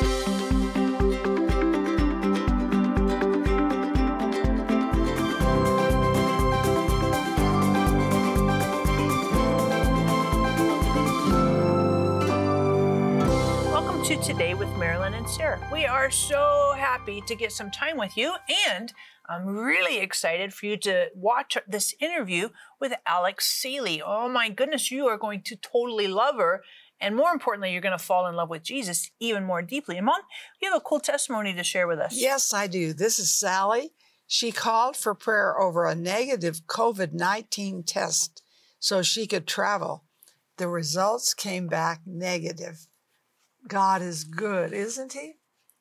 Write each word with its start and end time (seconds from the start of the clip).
Welcome 0.00 0.14
to 14.04 14.16
Today 14.22 14.54
with 14.54 14.68
Marilyn 14.76 15.14
and 15.14 15.28
Sarah. 15.28 15.60
We 15.72 15.84
are 15.86 16.12
so 16.12 16.74
happy 16.76 17.20
to 17.22 17.34
get 17.34 17.50
some 17.50 17.72
time 17.72 17.96
with 17.96 18.16
you, 18.16 18.36
and 18.68 18.92
I'm 19.28 19.46
really 19.46 19.98
excited 19.98 20.54
for 20.54 20.66
you 20.66 20.76
to 20.78 21.08
watch 21.14 21.58
this 21.66 21.94
interview 22.00 22.50
with 22.80 22.94
Alex 23.04 23.46
Seeley. 23.46 24.00
Oh 24.00 24.28
my 24.28 24.48
goodness, 24.48 24.92
you 24.92 25.08
are 25.08 25.18
going 25.18 25.42
to 25.42 25.56
totally 25.56 26.06
love 26.06 26.36
her. 26.36 26.62
And 27.00 27.14
more 27.14 27.30
importantly, 27.30 27.72
you're 27.72 27.80
going 27.80 27.96
to 27.96 28.04
fall 28.04 28.26
in 28.26 28.34
love 28.34 28.50
with 28.50 28.62
Jesus 28.62 29.10
even 29.20 29.44
more 29.44 29.62
deeply. 29.62 29.96
And 29.96 30.06
mom, 30.06 30.20
you 30.60 30.70
have 30.70 30.76
a 30.76 30.84
cool 30.84 31.00
testimony 31.00 31.54
to 31.54 31.62
share 31.62 31.86
with 31.86 31.98
us. 31.98 32.14
Yes, 32.16 32.52
I 32.52 32.66
do. 32.66 32.92
This 32.92 33.18
is 33.18 33.30
Sally. 33.30 33.92
She 34.26 34.52
called 34.52 34.96
for 34.96 35.14
prayer 35.14 35.58
over 35.58 35.86
a 35.86 35.94
negative 35.94 36.66
COVID 36.66 37.12
19 37.12 37.82
test 37.84 38.42
so 38.78 39.02
she 39.02 39.26
could 39.26 39.46
travel. 39.46 40.04
The 40.58 40.68
results 40.68 41.34
came 41.34 41.68
back 41.68 42.00
negative. 42.04 42.86
God 43.66 44.02
is 44.02 44.24
good, 44.24 44.72
isn't 44.72 45.12
He? 45.12 45.37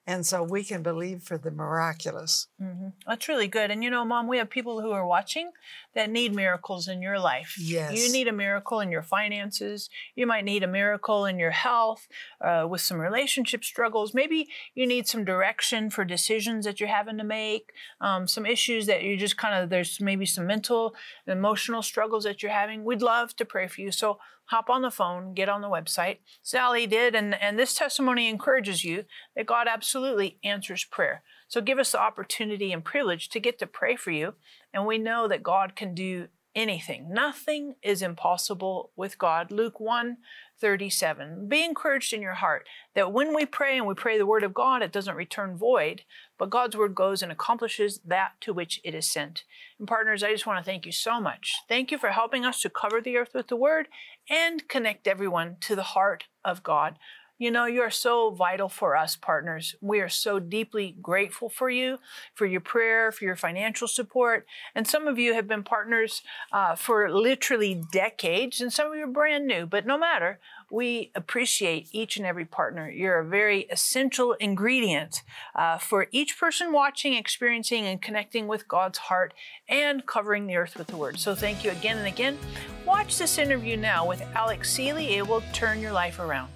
And 0.09 0.25
so 0.25 0.41
we 0.41 0.63
can 0.63 0.83
believe 0.83 1.21
for 1.23 1.37
the 1.37 1.51
miraculous. 1.51 2.47
hmm 2.57 2.87
That's 3.05 3.27
really 3.27 3.49
good. 3.49 3.69
And 3.71 3.83
you 3.83 3.89
know, 3.89 4.05
Mom, 4.05 4.27
we 4.29 4.37
have 4.37 4.49
people 4.49 4.81
who 4.81 4.91
are 4.91 5.05
watching 5.05 5.51
that 5.95 6.09
need 6.09 6.33
miracles 6.33 6.87
in 6.87 7.01
your 7.01 7.19
life. 7.19 7.55
Yes. 7.59 7.91
You 7.97 8.09
need 8.13 8.29
a 8.29 8.31
miracle 8.31 8.79
in 8.79 8.89
your 8.89 9.03
finances. 9.03 9.89
You 10.15 10.25
might 10.25 10.45
need 10.45 10.63
a 10.63 10.67
miracle 10.67 11.25
in 11.25 11.37
your 11.37 11.51
health 11.51 12.07
uh, 12.39 12.65
with 12.69 12.79
some 12.79 12.99
relationship 12.99 13.65
struggles. 13.65 14.13
Maybe 14.13 14.47
you 14.73 14.87
need 14.87 15.07
some 15.07 15.25
direction 15.25 15.89
for 15.89 16.05
decisions 16.05 16.63
that 16.63 16.79
you're 16.79 16.87
having 16.87 17.17
to 17.17 17.25
make, 17.25 17.73
um, 17.99 18.27
some 18.27 18.45
issues 18.45 18.85
that 18.85 19.03
you 19.03 19.17
just 19.17 19.35
kind 19.35 19.61
of, 19.61 19.69
there's 19.69 19.99
maybe 19.99 20.25
some 20.25 20.47
mental, 20.47 20.95
emotional 21.27 21.81
struggles 21.81 22.23
that 22.23 22.41
you're 22.41 22.51
having. 22.51 22.85
We'd 22.85 23.01
love 23.01 23.35
to 23.35 23.43
pray 23.45 23.67
for 23.67 23.81
you. 23.81 23.91
So 23.91 24.19
hop 24.47 24.69
on 24.69 24.81
the 24.81 24.91
phone, 24.91 25.33
get 25.33 25.49
on 25.49 25.61
the 25.61 25.69
website. 25.69 26.17
Sally 26.41 26.87
did, 26.87 27.15
and, 27.15 27.35
and 27.41 27.57
this 27.57 27.73
testimony 27.73 28.27
encourages 28.27 28.83
you 28.83 29.05
that 29.35 29.45
God 29.45 29.67
absolutely 29.69 30.37
answers 30.43 30.83
prayer. 30.83 31.23
So 31.47 31.61
give 31.61 31.79
us 31.79 31.91
the 31.91 32.01
opportunity 32.01 32.73
and 32.73 32.83
privilege 32.83 33.29
to 33.29 33.39
get 33.39 33.59
to 33.59 33.67
pray 33.67 33.95
for 33.95 34.11
you. 34.11 34.35
And 34.73 34.85
we 34.85 34.97
know 34.97 35.27
that 35.27 35.43
God 35.43 35.75
can 35.75 35.93
do 35.93 36.27
anything. 36.55 37.13
Nothing 37.13 37.75
is 37.83 38.01
impossible 38.01 38.91
with 38.95 39.17
God. 39.17 39.51
Luke 39.51 39.79
1 39.79 40.17
37. 40.59 41.47
Be 41.47 41.63
encouraged 41.63 42.13
in 42.13 42.21
your 42.21 42.35
heart 42.35 42.67
that 42.95 43.13
when 43.13 43.35
we 43.35 43.45
pray 43.45 43.77
and 43.77 43.85
we 43.85 43.93
pray 43.93 44.17
the 44.17 44.25
word 44.25 44.43
of 44.43 44.53
God, 44.53 44.81
it 44.81 44.91
doesn't 44.91 45.15
return 45.15 45.57
void, 45.57 46.03
but 46.37 46.49
God's 46.49 46.75
word 46.75 46.95
goes 46.95 47.21
and 47.21 47.31
accomplishes 47.31 47.99
that 48.05 48.31
to 48.41 48.53
which 48.53 48.81
it 48.83 48.95
is 48.95 49.07
sent. 49.07 49.43
And 49.79 49.87
partners, 49.87 50.23
I 50.23 50.31
just 50.31 50.47
want 50.47 50.63
to 50.63 50.69
thank 50.69 50.85
you 50.85 50.91
so 50.91 51.19
much. 51.19 51.53
Thank 51.67 51.91
you 51.91 51.97
for 51.97 52.09
helping 52.09 52.45
us 52.45 52.61
to 52.61 52.69
cover 52.69 53.01
the 53.01 53.17
earth 53.17 53.33
with 53.33 53.47
the 53.47 53.55
word 53.55 53.87
and 54.29 54.67
connect 54.67 55.07
everyone 55.07 55.57
to 55.61 55.75
the 55.75 55.83
heart 55.83 56.25
of 56.43 56.63
God. 56.63 56.97
You 57.39 57.51
know, 57.51 57.65
you 57.65 57.81
are 57.81 57.91
so 57.91 58.31
vital 58.31 58.67
for 58.67 58.97
us, 58.97 59.15
partners. 59.15 59.75
We 59.79 59.99
are 59.99 60.09
so 60.09 60.39
deeply 60.39 60.95
grateful 60.99 61.49
for 61.49 61.69
you, 61.69 61.99
for 62.33 62.47
your 62.47 62.61
prayer, 62.61 63.11
for 63.11 63.25
your 63.25 63.35
financial 63.35 63.87
support. 63.87 64.47
And 64.73 64.87
some 64.87 65.07
of 65.07 65.19
you 65.19 65.35
have 65.35 65.47
been 65.47 65.61
partners 65.61 66.23
uh, 66.51 66.75
for 66.75 67.11
literally 67.11 67.83
decades, 67.91 68.59
and 68.59 68.73
some 68.73 68.87
of 68.87 68.95
you 68.95 69.03
are 69.03 69.07
brand 69.07 69.45
new. 69.45 69.67
But 69.67 69.85
no 69.85 69.99
matter, 69.99 70.39
we 70.71 71.11
appreciate 71.13 71.89
each 71.91 72.17
and 72.17 72.25
every 72.25 72.45
partner. 72.45 72.89
You're 72.89 73.19
a 73.19 73.25
very 73.25 73.61
essential 73.69 74.33
ingredient 74.33 75.21
uh, 75.55 75.77
for 75.77 76.07
each 76.11 76.39
person 76.39 76.73
watching, 76.73 77.13
experiencing, 77.13 77.85
and 77.85 78.01
connecting 78.01 78.47
with 78.47 78.67
God's 78.67 78.97
heart 78.97 79.35
and 79.69 80.07
covering 80.07 80.47
the 80.47 80.55
earth 80.55 80.75
with 80.75 80.87
the 80.87 80.97
word. 80.97 81.19
So 81.19 81.35
thank 81.35 81.63
you 81.63 81.69
again 81.69 81.99
and 81.99 82.07
again. 82.07 82.37
Watch 82.83 83.19
this 83.19 83.37
interview 83.37 83.77
now 83.77 84.07
with 84.07 84.23
Alex 84.33 84.71
Seeley. 84.71 85.15
It 85.15 85.27
will 85.27 85.43
turn 85.53 85.81
your 85.81 85.91
life 85.91 86.19
around. 86.19 86.49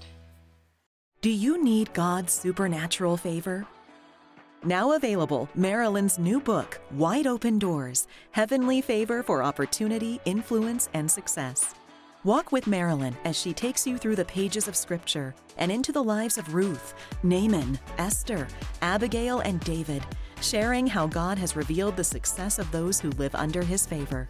Do 1.21 1.29
you 1.29 1.63
need 1.63 1.93
God's 1.93 2.33
supernatural 2.33 3.15
favor? 3.15 3.67
Now 4.63 4.93
available, 4.93 5.49
Marilyn's 5.53 6.17
new 6.17 6.39
book, 6.39 6.81
Wide 6.93 7.27
Open 7.27 7.59
Doors 7.59 8.07
Heavenly 8.31 8.81
Favor 8.81 9.21
for 9.21 9.43
Opportunity, 9.43 10.19
Influence, 10.25 10.89
and 10.95 11.11
Success. 11.11 11.75
Walk 12.23 12.51
with 12.51 12.65
Marilyn 12.65 13.15
as 13.23 13.39
she 13.39 13.53
takes 13.53 13.85
you 13.85 13.99
through 13.99 14.15
the 14.15 14.25
pages 14.25 14.67
of 14.67 14.75
Scripture 14.75 15.35
and 15.57 15.71
into 15.71 15.91
the 15.91 16.03
lives 16.03 16.39
of 16.39 16.55
Ruth, 16.55 16.95
Naaman, 17.21 17.77
Esther, 17.99 18.47
Abigail, 18.81 19.41
and 19.41 19.59
David, 19.59 20.01
sharing 20.41 20.87
how 20.87 21.05
God 21.05 21.37
has 21.37 21.55
revealed 21.55 21.97
the 21.97 22.03
success 22.03 22.57
of 22.57 22.71
those 22.71 22.99
who 22.99 23.11
live 23.11 23.35
under 23.35 23.61
his 23.61 23.85
favor. 23.85 24.27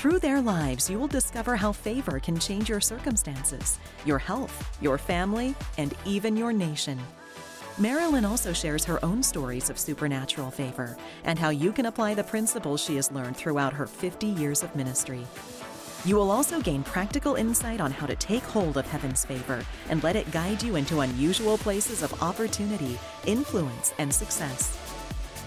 Through 0.00 0.20
their 0.20 0.40
lives, 0.40 0.88
you 0.88 0.98
will 0.98 1.08
discover 1.08 1.56
how 1.56 1.72
favor 1.72 2.18
can 2.20 2.38
change 2.38 2.70
your 2.70 2.80
circumstances, 2.80 3.78
your 4.06 4.16
health, 4.16 4.78
your 4.80 4.96
family, 4.96 5.54
and 5.76 5.92
even 6.06 6.38
your 6.38 6.54
nation. 6.54 6.98
Marilyn 7.76 8.24
also 8.24 8.54
shares 8.54 8.82
her 8.86 9.04
own 9.04 9.22
stories 9.22 9.68
of 9.68 9.78
supernatural 9.78 10.50
favor 10.50 10.96
and 11.24 11.38
how 11.38 11.50
you 11.50 11.70
can 11.70 11.84
apply 11.84 12.14
the 12.14 12.24
principles 12.24 12.82
she 12.82 12.96
has 12.96 13.12
learned 13.12 13.36
throughout 13.36 13.74
her 13.74 13.86
50 13.86 14.26
years 14.26 14.62
of 14.62 14.74
ministry. 14.74 15.26
You 16.06 16.16
will 16.16 16.30
also 16.30 16.62
gain 16.62 16.82
practical 16.82 17.34
insight 17.34 17.82
on 17.82 17.90
how 17.92 18.06
to 18.06 18.16
take 18.16 18.44
hold 18.44 18.78
of 18.78 18.86
heaven's 18.86 19.26
favor 19.26 19.62
and 19.90 20.02
let 20.02 20.16
it 20.16 20.30
guide 20.30 20.62
you 20.62 20.76
into 20.76 21.00
unusual 21.00 21.58
places 21.58 22.02
of 22.02 22.22
opportunity, 22.22 22.98
influence, 23.26 23.92
and 23.98 24.10
success. 24.14 24.78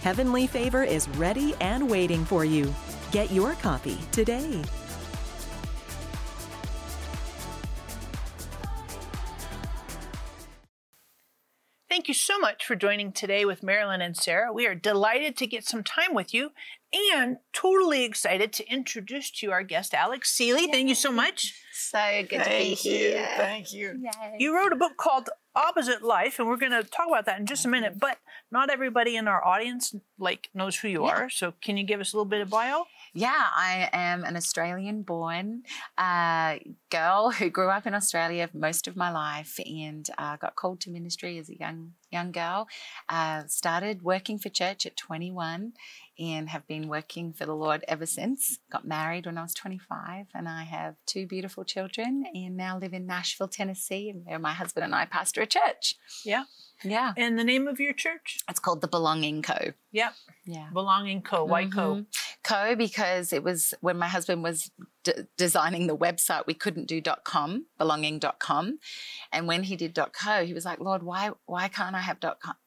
Heavenly 0.03 0.47
Favor 0.47 0.83
is 0.83 1.07
ready 1.11 1.55
and 1.61 1.89
waiting 1.89 2.25
for 2.25 2.43
you. 2.43 2.75
Get 3.13 3.31
your 3.31 3.53
copy 3.53 3.97
today. 4.11 4.61
Thank 11.87 12.09
you 12.09 12.13
so 12.13 12.37
much 12.37 12.65
for 12.65 12.75
joining 12.75 13.13
today 13.13 13.45
with 13.45 13.63
Marilyn 13.63 14.01
and 14.01 14.17
Sarah. 14.17 14.51
We 14.51 14.67
are 14.67 14.75
delighted 14.75 15.37
to 15.37 15.47
get 15.47 15.63
some 15.63 15.85
time 15.85 16.13
with 16.13 16.33
you 16.33 16.51
and 17.15 17.37
totally 17.53 18.03
excited 18.03 18.51
to 18.53 18.69
introduce 18.69 19.31
to 19.31 19.45
you 19.45 19.53
our 19.53 19.63
guest, 19.63 19.93
Alex 19.93 20.33
Seeley. 20.33 20.67
Thank 20.67 20.89
you 20.89 20.95
so 20.95 21.13
much. 21.13 21.53
So 21.71 22.23
good 22.29 22.43
to 22.43 22.49
be 22.49 22.69
you. 22.69 22.75
here. 22.75 23.29
Thank 23.37 23.71
you. 23.71 24.01
Yay. 24.01 24.35
You 24.37 24.53
wrote 24.53 24.73
a 24.73 24.75
book 24.75 24.97
called 24.97 25.29
Opposite 25.55 26.01
Life, 26.01 26.39
and 26.39 26.47
we're 26.49 26.57
going 26.57 26.73
to 26.73 26.83
talk 26.83 27.07
about 27.07 27.25
that 27.25 27.39
in 27.39 27.45
just 27.45 27.65
a 27.65 27.69
minute. 27.69 27.99
But 27.99 28.17
not 28.53 28.69
everybody 28.69 29.15
in 29.17 29.27
our 29.27 29.43
audience 29.45 29.93
like 30.17 30.49
knows 30.53 30.77
who 30.77 30.87
you 30.87 31.03
Yeah. 31.05 31.11
are. 31.11 31.29
So 31.29 31.53
can 31.61 31.75
you 31.75 31.83
give 31.83 31.99
us 31.99 32.13
a 32.13 32.15
little 32.15 32.29
bit 32.35 32.41
of 32.41 32.49
bio? 32.49 32.85
Yeah, 33.15 33.47
I 33.71 33.89
am 33.91 34.23
an 34.23 34.35
Australian 34.37 35.01
born 35.03 35.63
uh, 35.97 36.59
girl 36.89 37.31
who 37.31 37.49
grew 37.49 37.69
up 37.69 37.85
in 37.85 37.93
Australia 37.93 38.49
most 38.53 38.87
of 38.87 38.95
my 38.95 39.11
life 39.11 39.59
and 39.65 40.07
uh, 40.17 40.37
got 40.37 40.55
called 40.55 40.79
to 40.81 40.89
ministry 40.89 41.37
as 41.37 41.49
a 41.49 41.57
young 41.57 41.93
young 42.13 42.31
girl. 42.31 42.67
Uh, 43.09 43.43
started 43.47 44.03
working 44.03 44.37
for 44.39 44.49
church 44.49 44.85
at 44.85 44.95
21 44.95 45.73
and 46.19 46.49
have 46.49 46.67
been 46.67 46.87
working 46.87 47.33
for 47.33 47.45
the 47.45 47.55
Lord 47.55 47.83
ever 47.87 48.05
since. 48.05 48.59
Got 48.71 48.87
married 48.87 49.25
when 49.25 49.37
I 49.37 49.41
was 49.41 49.53
25 49.53 50.27
and 50.33 50.47
I 50.47 50.63
have 50.63 50.95
two 51.05 51.27
beautiful 51.27 51.63
children 51.63 52.25
and 52.33 52.55
now 52.55 52.77
live 52.77 52.93
in 52.93 53.05
Nashville, 53.05 53.47
Tennessee 53.47 54.09
and 54.09 54.25
where 54.25 54.39
my 54.39 54.53
husband 54.53 54.85
and 54.85 54.95
I 54.95 55.05
pastor 55.05 55.41
a 55.41 55.47
church. 55.47 55.95
Yeah. 56.23 56.43
Yeah. 56.83 57.13
And 57.17 57.37
the 57.37 57.43
name 57.43 57.67
of 57.67 57.79
your 57.79 57.93
church? 57.93 58.39
It's 58.49 58.59
called 58.59 58.81
the 58.81 58.87
Belonging 58.87 59.41
Co. 59.41 59.73
Yep. 59.93 60.13
Yeah. 60.45 60.69
Belonging 60.73 61.21
Co. 61.21 61.45
Why 61.45 61.65
Co. 61.67 61.95
Mhm. 61.95 62.05
Co 62.43 62.75
because 62.75 63.31
it 63.31 63.43
was 63.43 63.73
when 63.79 63.97
my 63.97 64.07
husband 64.07 64.43
was 64.43 64.69
d- 65.03 65.13
designing 65.37 65.87
the 65.87 65.95
website, 65.95 66.45
we 66.45 66.53
couldn't 66.55 66.87
do 66.87 67.01
.com, 67.23 67.67
belonging.com. 67.77 68.79
And 69.31 69.47
when 69.47 69.63
he 69.63 69.75
did 69.77 69.97
.co, 70.11 70.45
he 70.45 70.53
was 70.53 70.65
like, 70.65 70.79
Lord, 70.79 71.03
why, 71.03 71.31
why 71.45 71.67
can't 71.69 71.95
I 71.95 71.99
have 72.01 72.17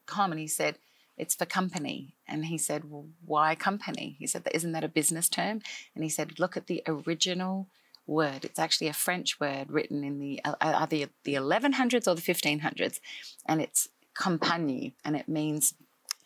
.com? 0.06 0.31
And 0.32 0.40
he 0.40 0.46
said, 0.49 0.78
it's 1.19 1.34
for 1.34 1.46
company. 1.46 2.14
And 2.28 2.46
he 2.46 2.58
said, 2.58 2.90
well, 2.90 3.08
why 3.25 3.55
company? 3.55 4.17
He 4.19 4.26
said, 4.26 4.46
isn't 4.55 4.72
that 4.72 4.84
a 4.84 4.88
business 4.88 5.29
term? 5.29 5.61
And 5.94 6.05
he 6.05 6.11
said, 6.11 6.38
look 6.38 6.56
at 6.56 6.67
the 6.69 6.82
original 6.87 7.69
word. 8.06 8.44
It's 8.44 8.58
actually 8.58 8.87
a 8.88 8.93
French 8.93 9.40
word 9.40 9.70
written 9.70 10.05
in 10.05 10.19
the 10.20 10.40
uh, 10.44 10.55
either 10.61 11.06
the 11.25 11.34
1100s 11.34 12.06
or 12.06 12.14
the 12.14 12.22
1500s. 12.22 13.00
And 13.46 13.61
it's 13.61 13.88
compagnie, 14.14 14.94
and 15.05 15.17
it 15.17 15.29
means 15.29 15.75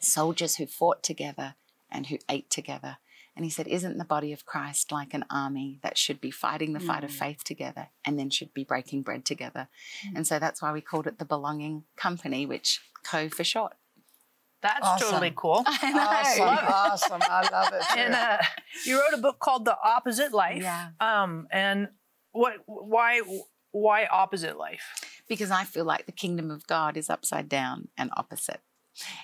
soldiers 0.01 0.57
who 0.57 0.67
fought 0.67 1.03
together 1.03 1.55
and 1.91 2.07
who 2.07 2.19
ate 2.29 2.51
together. 2.51 2.99
And 3.37 3.45
he 3.45 3.51
said, 3.51 3.69
Isn't 3.69 3.97
the 3.99 4.05
body 4.05 4.33
of 4.33 4.45
Christ 4.45 4.91
like 4.93 5.15
an 5.15 5.25
army 5.31 5.79
that 5.83 5.97
should 5.97 6.21
be 6.21 6.31
fighting 6.31 6.73
the 6.73 6.81
fight 6.81 7.05
of 7.05 7.11
faith 7.11 7.45
together 7.45 7.89
and 8.05 8.19
then 8.19 8.29
should 8.31 8.53
be 8.53 8.65
breaking 8.65 9.03
bread 9.03 9.25
together? 9.25 9.69
And 10.15 10.27
so 10.27 10.39
that's 10.39 10.61
why 10.61 10.73
we 10.73 10.81
called 10.81 11.07
it 11.07 11.19
the 11.19 11.25
Belonging 11.25 11.85
Company, 11.97 12.45
which 12.45 12.81
co 13.05 13.29
for 13.29 13.45
short. 13.45 13.75
That's 14.63 14.85
Awesome. 14.87 15.09
totally 15.09 15.33
cool. 15.35 15.63
I 15.67 15.91
know. 15.93 16.03
Awesome, 16.03 17.19
awesome. 17.19 17.23
I 17.23 17.49
love 17.51 17.73
it. 17.73 17.83
and 17.97 18.15
uh, 18.15 18.39
you 18.85 19.01
wrote 19.01 19.15
a 19.19 19.23
book 19.23 19.39
called 19.39 19.65
The 19.65 19.77
Opposite 19.83 20.33
Life. 20.33 20.63
Yeah. 20.63 20.89
Um, 21.01 21.47
and 21.51 21.89
what? 22.33 22.55
Why? 22.67 23.23
why 23.73 24.05
opposite 24.07 24.59
life? 24.59 24.83
Because 25.29 25.51
I 25.53 25.63
feel 25.65 25.85
like 25.85 26.07
the 26.07 26.13
kingdom 26.13 26.51
of 26.51 26.67
God 26.67 26.97
is 26.97 27.09
upside 27.09 27.49
down 27.49 27.89
and 27.97 28.11
opposite. 28.17 28.61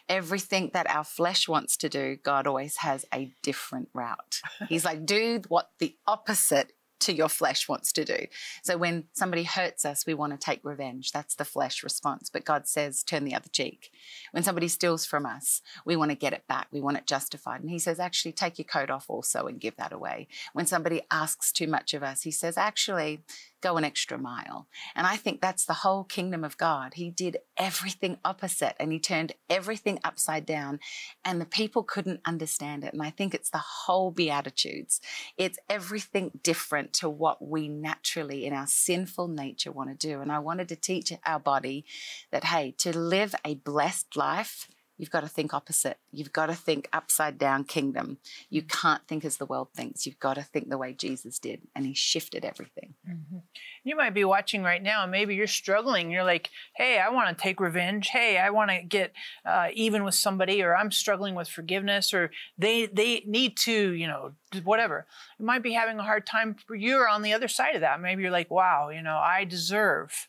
Everything 0.09 0.71
that 0.73 0.89
our 0.89 1.05
flesh 1.05 1.49
wants 1.49 1.77
to 1.79 1.89
do, 1.89 2.17
God 2.23 2.47
always 2.47 2.79
has 2.79 3.05
a 3.13 3.33
different 3.43 3.89
route. 3.93 4.41
He's 4.69 4.85
like, 4.85 5.07
do 5.07 5.43
what 5.49 5.71
the 5.79 5.97
opposite 6.07 6.73
to 6.99 7.13
your 7.13 7.29
flesh 7.29 7.69
wants 7.69 7.93
to 7.93 8.05
do. 8.05 8.17
So 8.63 8.79
when 8.79 9.05
somebody 9.13 9.45
hurts 9.45 9.85
us, 9.85 10.07
we 10.07 10.15
want 10.15 10.33
to 10.33 10.39
take 10.39 10.61
revenge. 10.65 11.13
That's 11.13 11.35
the 11.35 11.45
flesh 11.45 11.83
response. 11.83 12.31
But 12.31 12.45
God 12.45 12.67
says, 12.67 13.03
turn 13.03 13.25
the 13.25 13.35
other 13.35 13.51
cheek. 13.53 13.91
When 14.33 14.43
somebody 14.43 14.67
steals 14.69 15.05
from 15.05 15.27
us, 15.27 15.61
we 15.85 15.95
want 15.95 16.11
to 16.11 16.17
get 16.17 16.33
it 16.33 16.47
back. 16.49 16.69
We 16.73 16.81
want 16.81 16.97
it 16.97 17.07
justified. 17.07 17.61
And 17.61 17.71
He 17.71 17.79
says, 17.79 18.01
actually, 18.01 18.33
take 18.33 18.59
your 18.59 18.65
coat 18.65 18.91
off 18.91 19.07
also 19.09 19.47
and 19.47 19.61
give 19.61 19.77
that 19.77 19.93
away. 19.93 20.27
When 20.53 20.67
somebody 20.67 21.03
asks 21.11 21.53
too 21.53 21.67
much 21.67 21.93
of 21.93 22.03
us, 22.03 22.23
He 22.23 22.31
says, 22.31 22.57
actually, 22.57 23.21
go 23.63 23.77
an 23.77 23.85
extra 23.85 24.19
mile. 24.19 24.69
And 24.95 25.07
I 25.07 25.17
think 25.17 25.41
that's 25.41 25.65
the 25.65 25.73
whole 25.73 26.05
kingdom 26.05 26.45
of 26.45 26.59
God. 26.59 26.95
He 26.95 27.11
did 27.11 27.39
everything 27.57 28.19
opposite 28.25 28.77
and 28.79 28.93
he 28.93 28.99
turned 28.99 29.33
everything 29.49 29.99
upside 30.05 30.45
down, 30.47 30.79
and 31.25 31.41
the 31.41 31.47
people 31.47 31.83
couldn't 31.83 32.21
understand 32.27 32.85
it. 32.85 32.93
And 32.93 33.03
I 33.03 33.11
think 33.11 33.35
it's 33.35 33.51
the 33.51 33.59
whole 33.59 34.11
Beatitudes. 34.11 35.01
It's 35.37 35.59
everything 35.69 36.33
different 36.43 36.93
to 36.95 37.09
what 37.09 37.47
we 37.47 37.69
naturally, 37.69 38.47
in 38.47 38.53
our 38.53 38.67
sinful 38.67 39.29
nature, 39.29 39.73
want 39.73 39.91
to 39.91 40.07
do. 40.07 40.21
And 40.21 40.31
I 40.31 40.39
wanted 40.39 40.69
to 40.69 40.77
teach 40.77 41.13
our 41.25 41.41
body 41.41 41.85
that, 42.31 42.45
hey, 42.45 42.75
to 42.79 42.97
live 42.97 43.35
a 43.45 43.55
blessed 43.55 44.17
life, 44.17 44.69
You've 44.99 45.11
got 45.11 45.21
to 45.21 45.29
think 45.29 45.53
opposite. 45.53 45.99
You've 46.11 46.33
got 46.33 46.47
to 46.47 46.55
think 46.55 46.89
upside 46.93 47.39
down 47.39 47.65
kingdom. 47.65 48.19
You 48.49 48.63
can't 48.63 49.07
think 49.07 49.25
as 49.25 49.37
the 49.37 49.47
world 49.47 49.69
thinks. 49.75 50.07
You've 50.07 50.19
got 50.19 50.35
to 50.35 50.43
think 50.43 50.69
the 50.69 50.79
way 50.79 50.93
Jesus 50.93 51.39
did, 51.39 51.61
and 51.75 51.85
he 51.85 51.95
shifted 51.95 52.45
everything. 52.45 52.95
Mm-hmm. 53.09 53.39
You 53.85 53.97
might 53.97 54.15
be 54.15 54.25
watching 54.25 54.63
right 54.63 54.83
now, 54.83 55.03
and 55.03 55.13
maybe 55.13 55.35
you're 55.35 55.47
struggling. 55.47 56.11
You're 56.11 56.25
like, 56.25 56.51
hey, 56.75 56.99
I 56.99 57.11
want 57.11 57.37
to 57.37 57.43
take 57.43 57.61
revenge. 57.61 58.09
Hey, 58.09 58.39
I 58.39 58.51
want 58.51 58.71
to 58.71 58.83
get 58.83 59.13
uh, 59.45 59.69
even 59.75 60.03
with 60.03 60.15
somebody, 60.15 60.63
or 60.63 60.75
I'm 60.75 60.91
struggling 60.91 61.35
with 61.35 61.49
forgiveness, 61.49 62.15
or 62.15 62.31
they 62.57 62.87
they 62.87 63.23
need 63.27 63.57
to, 63.59 63.91
you 63.93 64.07
know, 64.07 64.33
whatever. 64.65 65.07
You 65.39 65.45
might 65.45 65.63
be 65.63 65.73
having 65.73 65.99
a 65.99 66.05
hard 66.05 66.27
time. 66.27 66.57
You're 66.71 67.09
on 67.09 67.23
the 67.23 67.35
other 67.35 67.49
side 67.49 67.75
of 67.75 67.83
that. 67.83 68.01
Maybe 68.01 68.23
you're 68.23 68.31
like, 68.31 68.51
wow, 68.51 68.89
you 68.89 69.03
know, 69.03 69.17
I 69.17 69.45
deserve 69.45 70.29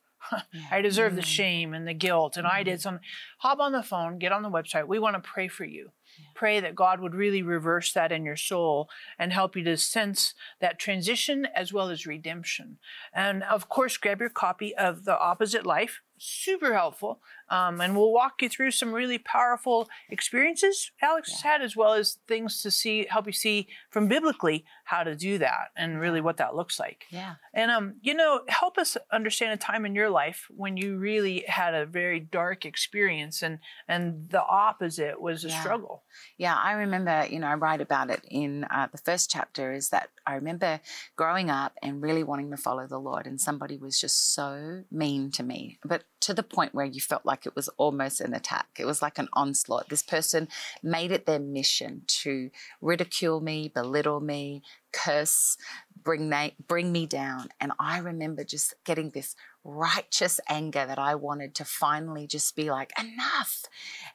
I 0.71 0.81
deserve 0.81 1.15
the 1.15 1.21
mm. 1.21 1.25
shame 1.25 1.73
and 1.73 1.87
the 1.87 1.93
guilt, 1.93 2.37
and 2.37 2.47
I 2.47 2.63
did 2.63 2.79
mm-hmm. 2.79 2.97
Hop 3.39 3.59
on 3.59 3.71
the 3.71 3.83
phone, 3.83 4.17
get 4.19 4.31
on 4.31 4.43
the 4.43 4.49
website. 4.49 4.87
We 4.87 4.99
want 4.99 5.15
to 5.15 5.29
pray 5.29 5.47
for 5.47 5.65
you. 5.65 5.91
Pray 6.33 6.59
that 6.59 6.75
God 6.75 6.99
would 6.99 7.13
really 7.13 7.43
reverse 7.43 7.93
that 7.93 8.11
in 8.11 8.25
your 8.25 8.35
soul 8.35 8.89
and 9.19 9.31
help 9.31 9.55
you 9.55 9.63
to 9.65 9.77
sense 9.77 10.33
that 10.59 10.79
transition 10.79 11.47
as 11.55 11.71
well 11.71 11.89
as 11.89 12.07
redemption. 12.07 12.79
And 13.13 13.43
of 13.43 13.69
course, 13.69 13.97
grab 13.97 14.19
your 14.19 14.29
copy 14.29 14.75
of 14.75 15.05
The 15.05 15.17
Opposite 15.19 15.65
Life 15.65 16.01
super 16.17 16.73
helpful. 16.73 17.19
Um, 17.49 17.81
and 17.81 17.95
we'll 17.95 18.11
walk 18.11 18.41
you 18.41 18.49
through 18.49 18.71
some 18.71 18.93
really 18.93 19.17
powerful 19.17 19.87
experiences 20.09 20.91
Alex 21.01 21.29
yeah. 21.29 21.35
has 21.35 21.41
had, 21.43 21.61
as 21.61 21.75
well 21.75 21.93
as 21.93 22.19
things 22.27 22.61
to 22.61 22.71
see, 22.71 23.07
help 23.09 23.27
you 23.27 23.33
see 23.33 23.67
from 23.89 24.07
biblically 24.07 24.65
how 24.85 25.03
to 25.03 25.15
do 25.15 25.37
that 25.37 25.69
and 25.75 25.99
really 25.99 26.21
what 26.21 26.37
that 26.37 26.55
looks 26.55 26.79
like. 26.79 27.05
Yeah. 27.09 27.35
And, 27.53 27.71
um, 27.71 27.95
you 28.01 28.13
know, 28.13 28.41
help 28.47 28.77
us 28.77 28.97
understand 29.11 29.53
a 29.53 29.57
time 29.57 29.85
in 29.85 29.95
your 29.95 30.09
life 30.09 30.47
when 30.49 30.77
you 30.77 30.97
really 30.97 31.43
had 31.47 31.73
a 31.73 31.85
very 31.85 32.19
dark 32.19 32.65
experience 32.65 33.41
and, 33.41 33.59
and 33.87 34.29
the 34.29 34.43
opposite 34.43 35.21
was 35.21 35.43
a 35.43 35.49
yeah. 35.49 35.61
struggle. 35.61 36.03
Yeah. 36.37 36.55
I 36.55 36.73
remember, 36.73 37.25
you 37.29 37.39
know, 37.39 37.47
I 37.47 37.55
write 37.55 37.81
about 37.81 38.09
it 38.09 38.21
in 38.29 38.65
uh, 38.65 38.87
the 38.91 38.97
first 38.97 39.29
chapter 39.29 39.73
is 39.73 39.89
that 39.89 40.09
I 40.25 40.35
remember 40.35 40.81
growing 41.15 41.49
up 41.49 41.73
and 41.81 42.01
really 42.01 42.23
wanting 42.23 42.51
to 42.51 42.57
follow 42.57 42.85
the 42.85 42.99
Lord, 42.99 43.25
and 43.25 43.39
somebody 43.39 43.77
was 43.77 43.99
just 43.99 44.33
so 44.33 44.83
mean 44.91 45.31
to 45.31 45.43
me, 45.43 45.79
but 45.85 46.03
to 46.21 46.33
the 46.33 46.43
point 46.43 46.73
where 46.73 46.85
you 46.85 46.99
felt 46.99 47.25
like 47.25 47.45
it 47.45 47.55
was 47.55 47.69
almost 47.77 48.21
an 48.21 48.33
attack. 48.33 48.67
It 48.77 48.85
was 48.85 49.01
like 49.01 49.17
an 49.17 49.29
onslaught. 49.33 49.89
This 49.89 50.03
person 50.03 50.47
made 50.81 51.11
it 51.11 51.25
their 51.25 51.39
mission 51.39 52.03
to 52.07 52.49
ridicule 52.81 53.39
me, 53.39 53.71
belittle 53.73 54.19
me, 54.19 54.63
curse, 54.91 55.57
bring, 56.03 56.29
na- 56.29 56.49
bring 56.67 56.91
me 56.91 57.05
down. 57.05 57.49
And 57.59 57.71
I 57.79 57.99
remember 57.99 58.43
just 58.43 58.73
getting 58.83 59.11
this 59.11 59.35
righteous 59.63 60.39
anger 60.49 60.85
that 60.85 60.99
I 60.99 61.15
wanted 61.15 61.53
to 61.55 61.65
finally 61.65 62.25
just 62.25 62.55
be 62.55 62.71
like, 62.71 62.91
enough. 62.99 63.63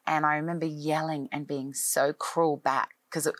And 0.07 0.27
I 0.27 0.37
remember 0.37 0.67
yelling 0.67 1.29
and 1.31 1.47
being 1.47 1.75
so 1.75 2.13
cruel 2.13 2.57
back 2.57 2.91
because 3.13 3.27
it, 3.27 3.35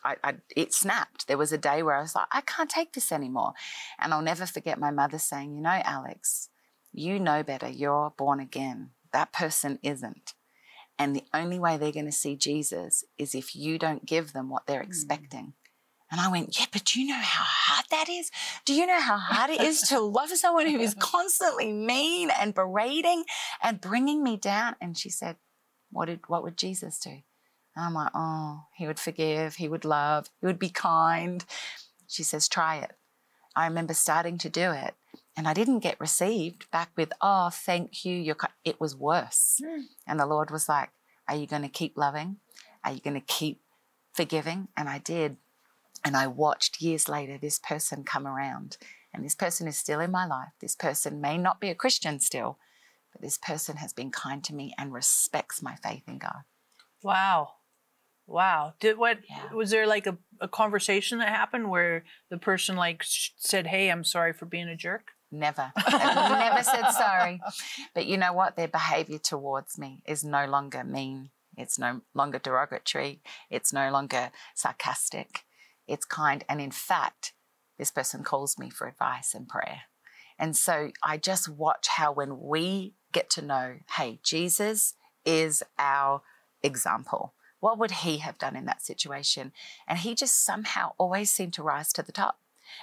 it 0.55 0.75
snapped. 0.75 1.27
There 1.27 1.39
was 1.39 1.53
a 1.53 1.59
day 1.59 1.83
where 1.83 1.97
I 1.97 2.03
was 2.03 2.15
like, 2.15 2.27
I 2.31 2.43
can't 2.43 2.69
take 2.69 2.93
this 2.93 3.11
anymore. 3.11 3.55
And 3.99 4.13
I'll 4.13 4.23
never 4.23 4.45
forget 4.45 4.79
my 4.79 4.91
mother 4.91 5.19
saying, 5.19 5.55
You 5.57 5.63
know, 5.63 5.81
Alex, 5.85 6.51
you 6.93 7.19
know 7.19 7.43
better. 7.43 7.69
You're 7.69 8.13
born 8.17 8.41
again. 8.41 8.91
That 9.13 9.33
person 9.33 9.79
isn't. 9.83 10.35
And 10.99 11.17
the 11.17 11.25
only 11.33 11.59
way 11.59 11.77
they're 11.77 11.93
going 11.93 12.07
to 12.07 12.13
see 12.13 12.37
Jesus 12.37 13.05
is 13.19 13.35
if 13.35 13.57
you 13.57 13.79
don't 13.79 14.07
give 14.07 14.33
them 14.33 14.51
what 14.51 14.67
they're 14.67 14.83
mm. 14.83 14.87
expecting. 14.87 15.55
And 16.11 16.21
I 16.21 16.31
went, 16.31 16.59
Yeah, 16.59 16.67
but 16.71 16.85
do 16.85 17.01
you 17.01 17.09
know 17.09 17.21
how 17.21 17.45
hard 17.45 17.87
that 17.91 18.09
is? 18.11 18.31
Do 18.67 18.75
you 18.75 18.87
know 18.87 19.01
how 19.01 19.17
hard 19.17 19.51
it 19.51 19.63
is 19.63 19.81
to 19.89 20.01
love 20.01 20.29
someone 20.31 20.67
who 20.67 20.79
is 20.79 20.95
constantly 20.99 21.73
mean 21.73 22.31
and 22.31 22.55
berating 22.55 23.25
and 23.63 23.81
bringing 23.81 24.23
me 24.23 24.37
down? 24.37 24.77
And 24.81 24.97
she 24.97 25.09
said, 25.09 25.37
What, 25.91 26.07
did, 26.07 26.21
what 26.29 26.43
would 26.43 26.59
Jesus 26.59 26.99
do? 26.99 27.11
And 27.11 27.23
I'm 27.87 27.95
like, 27.95 28.11
Oh, 28.15 28.65
he 28.77 28.87
would 28.87 29.01
forgive, 29.01 29.55
he 29.55 29.69
would 29.69 29.87
love, 29.87 30.29
he 30.41 30.47
would 30.47 30.59
be 30.59 30.69
kind. 30.69 31.43
She 32.07 32.23
says, 32.23 32.47
Try 32.47 32.77
it. 32.77 32.93
I 33.57 33.67
remember 33.67 33.95
starting 33.95 34.37
to 34.39 34.51
do 34.51 34.71
it 34.73 34.95
and 35.37 35.49
I 35.49 35.55
didn't 35.55 35.79
get 35.81 36.01
received 36.01 36.71
back 36.71 36.91
with, 36.97 37.13
oh, 37.21 37.51
thank 37.51 38.05
you. 38.05 38.15
You're, 38.15 38.37
it 38.65 38.81
was 38.81 38.95
worse. 38.95 39.61
Mm. 39.65 39.85
And 40.07 40.21
the 40.21 40.27
Lord 40.27 40.51
was 40.51 40.69
like, 40.69 40.91
are 41.29 41.37
you 41.37 41.47
going 41.47 41.63
to 41.63 41.69
keep 41.69 41.97
loving? 41.97 42.37
Are 42.85 42.93
you 42.93 43.01
going 43.01 43.15
to 43.15 43.21
keep 43.21 43.61
forgiving? 44.13 44.69
And 44.77 44.89
I 44.89 44.99
did. 44.99 45.37
And 46.05 46.17
I 46.17 46.27
watched 46.27 46.83
years 46.83 47.09
later 47.09 47.39
this 47.39 47.59
person 47.59 48.05
come 48.05 48.27
around. 48.27 48.77
And 49.15 49.25
this 49.25 49.35
person 49.35 49.67
is 49.69 49.77
still 49.77 50.01
in 50.01 50.11
my 50.11 50.27
life. 50.27 50.53
This 50.61 50.75
person 50.75 51.21
may 51.21 51.39
not 51.39 51.61
be 51.61 51.71
a 51.71 51.75
Christian 51.75 52.19
still, 52.19 52.59
but 53.13 53.23
this 53.23 53.39
person 53.39 53.77
has 53.77 53.93
been 53.93 54.11
kind 54.11 54.43
to 54.45 54.55
me 54.55 54.75
and 54.79 54.93
respects 54.93 55.63
my 55.63 55.77
faith 55.77 56.03
in 56.07 56.19
God. 56.19 56.43
Wow. 57.03 57.53
Wow. 58.27 58.75
Did 58.81 58.99
what 58.99 59.19
yeah. 59.29 59.53
was 59.53 59.71
there 59.71 59.87
like 59.87 60.07
a, 60.07 60.17
a 60.41 60.49
conversation 60.49 61.19
that 61.19 61.29
happened 61.29 61.71
where 61.71 62.05
the 62.31 62.39
person 62.39 62.77
like 62.77 63.03
said, 63.05 63.67
"Hey, 63.67 63.91
I'm 63.91 64.05
sorry 64.05 64.33
for 64.33 64.47
being 64.47 64.69
a 64.69 64.77
jerk"? 64.77 65.11
Never. 65.33 65.73
never 65.91 66.63
said 66.63 66.91
sorry. 66.91 67.41
But 67.95 68.07
you 68.07 68.19
know 68.19 68.35
what? 68.35 68.55
Their 68.55 68.69
behavior 68.69 69.19
towards 69.19 69.79
me 69.79 70.03
is 70.07 70.23
no 70.23 70.47
longer 70.47 70.85
mean. 70.85 71.31
It's 71.57 71.79
no 71.79 72.03
longer 72.15 72.39
derogatory. 72.39 73.23
It's 73.51 73.73
no 73.73 73.91
longer 73.91 74.31
sarcastic. 74.55 75.45
It's 75.89 76.05
kind. 76.05 76.45
And 76.51 76.61
in 76.61 76.71
fact, 76.71 77.33
this 77.79 77.91
person 77.91 78.23
calls 78.23 78.59
me 78.59 78.69
for 78.69 78.87
advice 78.87 79.35
and 79.35 79.49
prayer. 79.49 79.83
And 80.39 80.55
so 80.55 80.91
I 81.03 81.17
just 81.17 81.49
watch 81.49 81.89
how 81.89 82.13
when 82.13 82.41
we 82.41 82.93
get 83.13 83.31
to 83.31 83.43
know, 83.43 83.77
hey, 83.97 84.19
Jesus 84.23 84.95
is 85.25 85.63
our 85.79 86.23
example. 86.63 87.33
What 87.61 87.79
would 87.79 87.91
he 87.91 88.19
have 88.19 88.39
done 88.39 88.57
in 88.57 88.67
that 88.67 88.83
situation? 88.83 89.53
And 89.87 90.01
he 90.01 90.15
just 90.15 90.45
somehow 90.45 90.93
always 90.99 91.31
seemed 91.31 91.53
to 91.55 91.63
rise 91.63 91.93
to 91.95 92.03
the 92.03 92.13
top. 92.13 92.39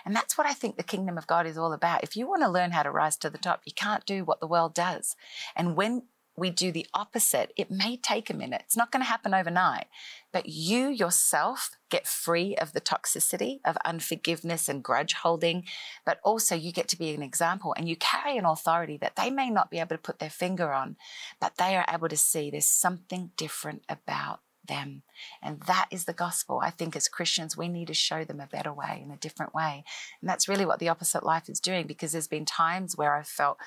And 0.06 0.16
that's 0.16 0.38
what 0.38 0.48
I 0.48 0.54
think 0.54 0.78
the 0.78 0.84
kingdom 0.84 1.18
of 1.18 1.28
God 1.28 1.46
is 1.46 1.58
all 1.58 1.74
about. 1.74 2.04
If 2.04 2.16
you 2.16 2.28
want 2.28 2.44
to 2.44 2.50
learn 2.50 2.72
how 2.72 2.84
to 2.84 2.92
rise 2.92 3.18
to 3.18 3.30
the 3.30 3.38
top, 3.38 3.62
you 3.66 3.74
can't 3.74 4.06
do 4.06 4.24
what 4.24 4.40
the 4.40 4.48
world 4.48 4.74
does. 4.74 5.16
And 5.56 5.76
when 5.76 6.04
we 6.40 6.50
do 6.50 6.72
the 6.72 6.88
opposite, 6.94 7.52
it 7.58 7.70
may 7.70 7.98
take 7.98 8.30
a 8.30 8.36
minute. 8.36 8.62
It's 8.66 8.78
not 8.78 8.92
going 8.92 9.02
to 9.02 9.10
happen 9.10 9.34
overnight. 9.34 9.88
But 10.32 10.48
you 10.48 10.88
yourself 10.88 11.72
get 11.90 12.08
free 12.08 12.56
of 12.56 12.74
the 12.74 12.82
toxicity 12.82 13.60
of 13.66 13.78
unforgiveness 13.84 14.70
and 14.70 14.84
grudge 14.84 15.14
holding. 15.14 15.66
But 16.06 16.20
also, 16.24 16.56
you 16.56 16.72
get 16.72 16.88
to 16.90 16.98
be 16.98 17.14
an 17.14 17.22
example 17.22 17.74
and 17.78 17.90
you 17.90 17.96
carry 17.96 18.38
an 18.38 18.46
authority 18.46 18.98
that 18.98 19.16
they 19.16 19.30
may 19.30 19.50
not 19.50 19.70
be 19.70 19.80
able 19.80 19.90
to 19.90 19.98
put 19.98 20.20
their 20.20 20.30
finger 20.30 20.72
on, 20.72 20.96
but 21.40 21.58
they 21.58 21.76
are 21.76 21.86
able 21.92 22.10
to 22.10 22.18
see 22.18 22.50
there's 22.50 22.66
something 22.66 23.32
different 23.36 23.84
about 23.90 24.40
them. 24.70 25.02
And 25.44 25.60
that 25.64 25.88
is 25.92 26.06
the 26.06 26.14
gospel. 26.14 26.62
I 26.64 26.70
think 26.70 26.96
as 26.96 27.10
Christians, 27.10 27.58
we 27.58 27.68
need 27.68 27.88
to 27.88 27.94
show 27.94 28.24
them 28.24 28.40
a 28.40 28.48
better 28.48 28.72
way 28.72 29.02
in 29.04 29.12
a 29.12 29.18
different 29.18 29.54
way. 29.54 29.84
And 30.22 30.30
that's 30.30 30.48
really 30.48 30.66
what 30.66 30.80
the 30.80 30.88
opposite 30.88 31.26
life 31.26 31.50
is 31.50 31.60
doing 31.60 31.86
because 31.86 32.14
there's 32.14 32.30
been 32.30 32.46
times 32.46 32.96
where 32.96 33.16
I've 33.16 33.28
felt, 33.28 33.58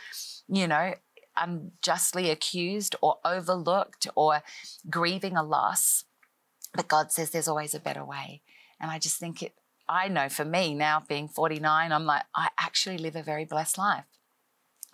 you 0.48 0.66
know, 0.66 0.94
unjustly 1.36 2.30
accused 2.30 2.96
or 3.02 3.18
overlooked 3.24 4.06
or 4.14 4.42
grieving 4.88 5.36
a 5.36 5.42
loss. 5.42 6.04
But 6.74 6.88
God 6.88 7.12
says 7.12 7.30
there's 7.30 7.48
always 7.48 7.74
a 7.74 7.80
better 7.80 8.04
way. 8.04 8.40
And 8.80 8.90
I 8.90 8.98
just 8.98 9.18
think 9.18 9.42
it, 9.42 9.52
I 9.88 10.08
know 10.08 10.28
for 10.28 10.44
me 10.44 10.74
now, 10.74 11.02
being 11.06 11.28
49, 11.28 11.92
I'm 11.92 12.06
like, 12.06 12.22
I 12.34 12.48
actually 12.58 12.98
live 12.98 13.16
a 13.16 13.22
very 13.22 13.44
blessed 13.44 13.76
life. 13.76 14.04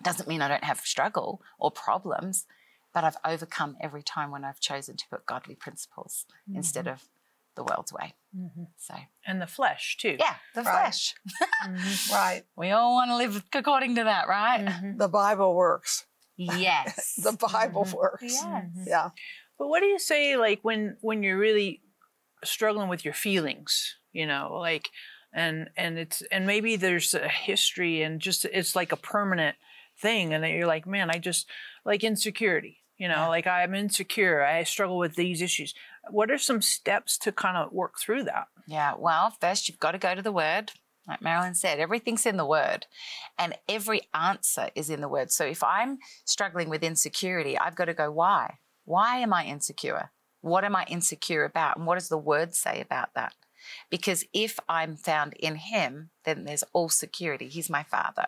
Doesn't 0.03 0.27
mean 0.27 0.41
I 0.41 0.47
don't 0.47 0.63
have 0.63 0.79
struggle 0.81 1.41
or 1.57 1.71
problems, 1.71 2.45
but 2.93 3.03
I've 3.03 3.17
overcome 3.25 3.77
every 3.81 4.03
time 4.03 4.31
when 4.31 4.43
I've 4.43 4.59
chosen 4.59 4.97
to 4.97 5.05
put 5.09 5.25
godly 5.25 5.55
principles 5.55 6.25
mm-hmm. 6.47 6.57
instead 6.57 6.87
of 6.87 7.03
the 7.55 7.63
world's 7.63 7.91
way. 7.91 8.13
Mhm. 8.35 8.67
So, 8.77 8.95
And 9.25 9.41
the 9.41 9.47
flesh 9.47 9.97
too. 9.97 10.15
yeah, 10.19 10.35
the 10.55 10.63
Right. 10.63 10.81
flesh. 10.81 11.15
Mhm. 11.65 12.11
Right. 12.13 12.43
We 12.55 12.71
all 12.71 12.93
want 12.93 13.09
to 13.11 13.15
live 13.17 13.43
according 13.53 13.95
to 13.95 14.03
that, 14.05 14.27
right? 14.27 14.65
Mhm. 14.65 14.97
The 14.97 15.07
Bible 15.09 15.55
works. 15.55 16.05
Yes. 16.37 17.15
The 17.23 17.33
Bible 17.33 17.85
Mhm. 17.85 17.93
works. 17.93 18.23
yes. 18.23 18.43
Mhm. 18.43 18.87
Yeah. 18.87 19.09
But 19.57 19.67
what 19.67 19.81
do 19.81 19.87
you 19.87 19.99
say 19.99 20.37
like 20.37 20.59
when 20.61 20.97
when 21.01 21.21
you're 21.23 21.37
really 21.37 21.81
struggling 22.45 22.87
with 22.87 23.03
your 23.03 23.13
feelings, 23.13 23.97
you 24.13 24.25
know, 24.25 24.57
like 24.57 24.89
and 25.33 25.69
and 25.75 25.97
it's 25.99 26.21
and 26.31 26.47
maybe 26.47 26.75
there's 26.77 27.13
a 27.13 27.27
history 27.27 28.01
and 28.03 28.21
just 28.21 28.45
it's 28.45 28.75
like 28.75 28.91
a 28.93 28.97
permanent 28.97 29.57
thing 30.01 30.33
and 30.33 30.43
then 30.43 30.51
you're 30.51 30.67
like, 30.67 30.87
man, 30.87 31.09
I 31.09 31.17
just 31.17 31.47
like 31.85 32.03
insecurity, 32.03 32.77
you 32.97 33.07
know, 33.07 33.15
Yeah. 33.15 33.27
like 33.27 33.47
I'm 33.47 33.73
insecure, 33.75 34.43
I 34.43 34.63
struggle 34.63 34.97
with 34.97 35.15
these 35.15 35.41
issues. 35.41 35.73
What 36.09 36.31
are 36.31 36.37
some 36.37 36.61
steps 36.61 37.17
to 37.19 37.31
kind 37.31 37.57
of 37.57 37.71
work 37.71 37.99
through 37.99 38.23
that? 38.25 38.47
Yeah, 38.67 38.93
well, 38.97 39.35
first 39.41 39.67
you've 39.67 39.79
got 39.79 39.91
to 39.91 39.97
go 39.97 40.15
to 40.15 40.21
the 40.21 40.31
word. 40.31 40.71
Like 41.07 41.21
Marilyn 41.23 41.55
said, 41.55 41.79
everything's 41.79 42.25
in 42.27 42.37
the 42.37 42.45
word 42.45 42.85
and 43.37 43.55
every 43.67 44.01
answer 44.13 44.69
is 44.75 44.89
in 44.91 45.01
the 45.01 45.07
word. 45.09 45.31
So 45.31 45.43
if 45.45 45.63
I'm 45.63 45.97
struggling 46.25 46.69
with 46.69 46.83
insecurity, 46.83 47.57
I've 47.57 47.75
got 47.75 47.85
to 47.85 47.95
go, 47.95 48.11
why? 48.11 48.59
Why 48.85 49.17
am 49.17 49.33
I 49.33 49.45
insecure? 49.45 50.11
What 50.41 50.63
am 50.63 50.75
I 50.75 50.85
insecure 50.87 51.45
about? 51.45 51.77
And 51.77 51.87
what 51.87 51.95
does 51.97 52.09
the 52.09 52.17
word 52.17 52.53
say 52.53 52.79
about 52.79 53.09
that? 53.15 53.33
Because 53.89 54.23
if 54.33 54.59
I'm 54.69 54.95
found 54.95 55.33
in 55.33 55.55
Him, 55.55 56.11
then 56.25 56.45
there's 56.45 56.63
all 56.73 56.89
security. 56.89 57.47
He's 57.47 57.69
my 57.69 57.83
Father, 57.83 58.27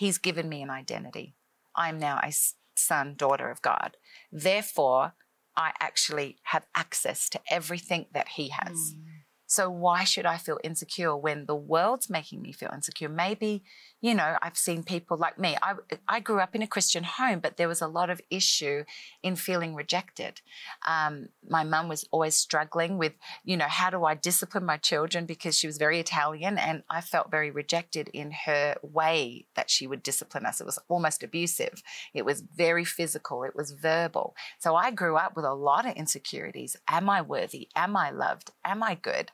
He's 0.00 0.16
given 0.16 0.48
me 0.48 0.62
an 0.62 0.70
identity. 0.70 1.34
I'm 1.76 1.98
now 1.98 2.20
a 2.24 2.32
son, 2.74 3.16
daughter 3.18 3.50
of 3.50 3.60
God. 3.60 3.98
Therefore, 4.32 5.12
I 5.58 5.72
actually 5.78 6.38
have 6.44 6.66
access 6.74 7.28
to 7.28 7.40
everything 7.50 8.06
that 8.14 8.28
He 8.28 8.48
has. 8.48 8.94
Mm. 8.94 9.04
So 9.50 9.68
why 9.68 10.04
should 10.04 10.26
I 10.26 10.36
feel 10.36 10.60
insecure 10.62 11.16
when 11.16 11.46
the 11.46 11.56
world's 11.56 12.08
making 12.08 12.40
me 12.40 12.52
feel 12.52 12.70
insecure? 12.72 13.08
Maybe, 13.08 13.64
you 14.00 14.14
know, 14.14 14.36
I've 14.40 14.56
seen 14.56 14.84
people 14.84 15.16
like 15.16 15.40
me. 15.40 15.56
I, 15.60 15.74
I 16.06 16.20
grew 16.20 16.38
up 16.38 16.54
in 16.54 16.62
a 16.62 16.68
Christian 16.68 17.02
home, 17.02 17.40
but 17.40 17.56
there 17.56 17.66
was 17.66 17.80
a 17.82 17.88
lot 17.88 18.10
of 18.10 18.20
issue 18.30 18.84
in 19.24 19.34
feeling 19.34 19.74
rejected. 19.74 20.40
Um, 20.86 21.30
my 21.48 21.64
mum 21.64 21.88
was 21.88 22.06
always 22.12 22.36
struggling 22.36 22.96
with, 22.96 23.14
you 23.42 23.56
know, 23.56 23.66
how 23.66 23.90
do 23.90 24.04
I 24.04 24.14
discipline 24.14 24.64
my 24.64 24.76
children 24.76 25.26
because 25.26 25.58
she 25.58 25.66
was 25.66 25.78
very 25.78 25.98
Italian 25.98 26.56
and 26.56 26.84
I 26.88 27.00
felt 27.00 27.32
very 27.32 27.50
rejected 27.50 28.08
in 28.14 28.30
her 28.46 28.76
way 28.82 29.46
that 29.56 29.68
she 29.68 29.88
would 29.88 30.04
discipline 30.04 30.46
us. 30.46 30.60
It 30.60 30.64
was 30.66 30.78
almost 30.88 31.24
abusive. 31.24 31.82
It 32.14 32.24
was 32.24 32.40
very 32.40 32.84
physical. 32.84 33.42
It 33.42 33.56
was 33.56 33.72
verbal. 33.72 34.36
So 34.60 34.76
I 34.76 34.92
grew 34.92 35.16
up 35.16 35.34
with 35.34 35.44
a 35.44 35.54
lot 35.54 35.86
of 35.86 35.96
insecurities. 35.96 36.76
Am 36.86 37.10
I 37.10 37.20
worthy? 37.20 37.66
Am 37.74 37.96
I 37.96 38.12
loved? 38.12 38.52
Am 38.64 38.84
I 38.84 38.94
good? 38.94 39.32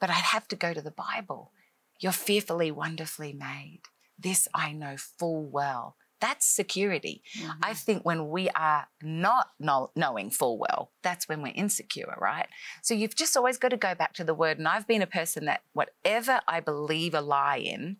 But 0.00 0.10
I'd 0.10 0.16
have 0.16 0.48
to 0.48 0.56
go 0.56 0.74
to 0.74 0.82
the 0.82 0.90
Bible. 0.90 1.52
You're 2.00 2.12
fearfully, 2.12 2.70
wonderfully 2.70 3.32
made. 3.32 3.82
This 4.18 4.48
I 4.54 4.72
know 4.72 4.96
full 4.96 5.44
well. 5.44 5.96
That's 6.20 6.46
security. 6.46 7.22
Mm-hmm. 7.38 7.50
I 7.62 7.74
think 7.74 8.04
when 8.04 8.30
we 8.30 8.48
are 8.50 8.88
not 9.02 9.50
know- 9.58 9.90
knowing 9.94 10.30
full 10.30 10.58
well, 10.58 10.90
that's 11.02 11.28
when 11.28 11.42
we're 11.42 11.52
insecure, 11.54 12.14
right? 12.18 12.48
So 12.82 12.94
you've 12.94 13.14
just 13.14 13.36
always 13.36 13.58
got 13.58 13.68
to 13.68 13.76
go 13.76 13.94
back 13.94 14.14
to 14.14 14.24
the 14.24 14.34
word. 14.34 14.58
And 14.58 14.66
I've 14.66 14.86
been 14.86 15.02
a 15.02 15.06
person 15.06 15.44
that 15.44 15.62
whatever 15.74 16.40
I 16.48 16.60
believe 16.60 17.14
a 17.14 17.20
lie 17.20 17.58
in, 17.58 17.98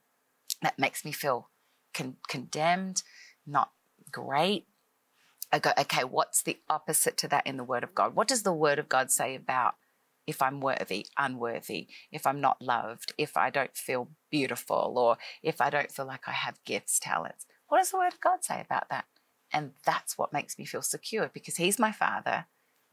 that 0.63 0.79
makes 0.79 1.05
me 1.05 1.13
feel 1.13 1.51
con- 1.93 2.17
condemned, 2.29 3.03
not 3.47 3.73
great. 4.11 4.67
I 5.53 5.59
go, 5.59 5.73
okay, 5.79 6.05
what's 6.05 6.43
the 6.43 6.59
opposite 6.69 7.17
to 7.19 7.29
that 7.29 7.47
in 7.47 7.57
the 7.57 7.65
Word 7.65 7.85
of 7.85 7.95
God? 7.95 8.15
What 8.15 8.29
does 8.29 8.43
the 8.43 8.53
Word 8.53 8.79
of 8.79 8.89
God 8.89 9.11
say 9.11 9.35
about 9.35 9.75
if 10.27 10.43
I'm 10.43 10.61
worthy, 10.61 11.07
unworthy, 11.19 11.89
if 12.11 12.27
I'm 12.27 12.41
not 12.41 12.61
loved, 12.61 13.13
if 13.17 13.37
I 13.37 13.51
don't 13.51 13.77
feel 13.77 14.09
beautiful, 14.31 14.95
or 14.97 15.19
if 15.43 15.61
I 15.61 15.71
don't 15.71 15.93
feel 15.93 16.07
like 16.07 16.27
I 16.27 16.33
have 16.33 16.65
gifts, 16.65 16.99
talents? 16.99 17.47
What 17.69 17.79
does 17.79 17.91
the 17.91 17.99
Word 17.99 18.13
of 18.13 18.21
God 18.21 18.45
say 18.45 18.61
about 18.61 18.89
that? 18.91 19.07
And 19.53 19.73
that's 19.85 20.19
what 20.19 20.33
makes 20.33 20.59
me 20.59 20.65
feel 20.65 20.83
secure 20.83 21.31
because 21.33 21.57
He's 21.57 21.79
my 21.79 21.93
Father. 21.93 22.47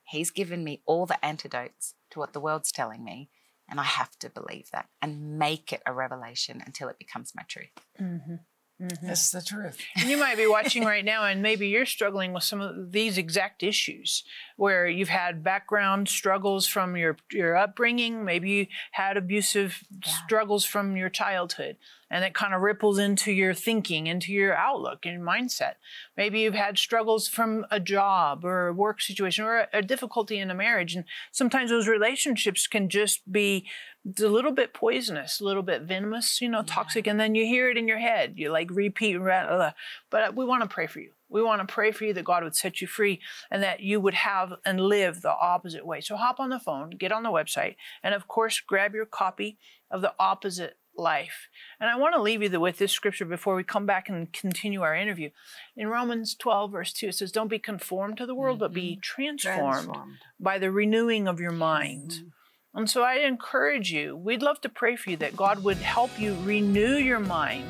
He's 0.05 0.31
given 0.31 0.63
me 0.63 0.81
all 0.85 1.05
the 1.05 1.23
antidotes 1.23 1.95
to 2.11 2.19
what 2.19 2.33
the 2.33 2.39
world's 2.39 2.71
telling 2.71 3.03
me. 3.03 3.29
And 3.69 3.79
I 3.79 3.83
have 3.83 4.19
to 4.19 4.29
believe 4.29 4.69
that 4.71 4.89
and 5.01 5.39
make 5.39 5.71
it 5.71 5.81
a 5.85 5.93
revelation 5.93 6.61
until 6.65 6.89
it 6.89 6.99
becomes 6.99 7.33
my 7.33 7.43
truth. 7.43 7.71
Mm-hmm. 7.99 8.35
Mm-hmm. 8.81 9.09
It's 9.09 9.31
the 9.31 9.41
truth. 9.41 9.79
And 9.95 10.09
you 10.09 10.17
might 10.17 10.35
be 10.37 10.47
watching 10.47 10.83
right 10.93 11.05
now, 11.05 11.25
and 11.25 11.41
maybe 11.41 11.67
you're 11.69 11.85
struggling 11.85 12.33
with 12.33 12.43
some 12.43 12.59
of 12.59 12.91
these 12.91 13.17
exact 13.17 13.63
issues 13.63 14.23
where 14.57 14.87
you've 14.87 15.09
had 15.09 15.43
background 15.43 16.09
struggles 16.09 16.67
from 16.67 16.97
your, 16.97 17.17
your 17.31 17.55
upbringing. 17.55 18.25
Maybe 18.25 18.49
you 18.51 18.67
had 18.91 19.15
abusive 19.17 19.83
Yeah. 20.05 20.11
struggles 20.25 20.65
from 20.65 20.97
your 20.97 21.09
childhood, 21.09 21.77
and 22.13 22.23
it 22.23 22.35
kind 22.35 22.53
of 22.53 22.61
ripples 22.61 22.99
into 22.99 23.31
your 23.31 23.55
thinking, 23.55 24.05
into 24.05 24.31
your 24.31 24.55
outlook, 24.55 25.03
and 25.03 25.15
your 25.15 25.27
mindset. 25.27 25.73
Maybe 26.15 26.41
you've 26.41 26.53
had 26.53 26.77
struggles 26.77 27.27
from 27.27 27.65
a 27.71 27.79
job 27.79 28.45
or 28.45 28.67
a 28.67 28.73
work 28.73 29.01
situation 29.01 29.45
or 29.45 29.61
a, 29.61 29.67
a 29.73 29.81
difficulty 29.81 30.37
in 30.37 30.51
a 30.51 30.53
marriage. 30.53 30.95
And 30.95 31.05
sometimes 31.31 31.71
those 31.71 31.87
relationships 31.87 32.67
can 32.67 32.87
just 32.87 33.31
be 33.31 33.65
a 34.05 34.27
little 34.27 34.51
bit 34.51 34.75
poisonous, 34.75 35.39
a 35.39 35.43
little 35.43 35.63
bit 35.63 35.81
venomous, 35.81 36.39
you 36.39 36.49
know, 36.49 36.61
toxic. 36.61 37.07
And 37.07 37.19
then 37.19 37.33
you 37.33 37.45
hear 37.45 37.71
it 37.71 37.77
in 37.77 37.87
your 37.87 37.97
head. 37.97 38.33
You 38.35 38.51
like 38.51 38.69
repeat, 38.69 39.15
ra- 39.15 39.47
uh, 39.47 39.71
but 40.11 40.35
we 40.35 40.45
want 40.45 40.61
to 40.61 40.69
pray 40.69 40.85
for 40.85 40.99
you. 40.99 41.13
We 41.29 41.41
want 41.41 41.67
to 41.67 41.73
pray 41.73 41.91
for 41.91 42.05
you 42.05 42.13
that 42.13 42.25
God 42.25 42.43
would 42.43 42.55
set 42.55 42.79
you 42.79 42.85
free 42.85 43.21
and 43.49 43.63
that 43.63 43.79
you 43.79 43.99
would 43.99 44.13
have 44.13 44.53
and 44.63 44.79
live 44.79 45.23
the 45.23 45.33
opposite 45.33 45.83
way. 45.83 45.99
So 45.99 46.15
hop 46.15 46.39
on 46.39 46.51
the 46.51 46.59
phone, 46.59 46.91
get 46.91 47.11
on 47.11 47.23
the 47.23 47.29
website, 47.31 47.75
and 48.03 48.13
of 48.13 48.27
course, 48.27 48.59
grab 48.59 48.93
your 48.93 49.07
copy 49.07 49.57
of 49.89 50.01
The 50.01 50.13
Opposite 50.19 50.77
Life. 50.95 51.47
And 51.79 51.89
I 51.89 51.97
want 51.97 52.13
to 52.13 52.21
leave 52.21 52.43
you 52.43 52.59
with 52.59 52.77
this 52.77 52.91
scripture 52.91 53.25
before 53.25 53.55
we 53.55 53.63
come 53.63 53.85
back 53.85 54.09
and 54.09 54.31
continue 54.31 54.81
our 54.81 54.95
interview. 54.95 55.31
In 55.75 55.87
Romans 55.87 56.35
12, 56.35 56.71
verse 56.71 56.93
2, 56.93 57.07
it 57.07 57.15
says, 57.15 57.31
Don't 57.31 57.47
be 57.47 57.59
conformed 57.59 58.17
to 58.17 58.25
the 58.25 58.35
world, 58.35 58.59
but 58.59 58.73
be 58.73 58.97
transformed, 58.97 59.85
Transformed. 59.85 60.17
by 60.39 60.59
the 60.59 60.71
renewing 60.71 61.27
of 61.27 61.39
your 61.39 61.51
mind. 61.51 62.11
Mm-hmm. 62.11 62.27
And 62.75 62.89
so 62.89 63.03
I 63.03 63.15
encourage 63.15 63.91
you, 63.91 64.15
we'd 64.15 64.41
love 64.41 64.61
to 64.61 64.69
pray 64.69 64.95
for 64.95 65.11
you 65.11 65.17
that 65.17 65.35
God 65.35 65.63
would 65.63 65.77
help 65.77 66.19
you 66.19 66.35
renew 66.43 66.95
your 66.95 67.19
mind 67.19 67.67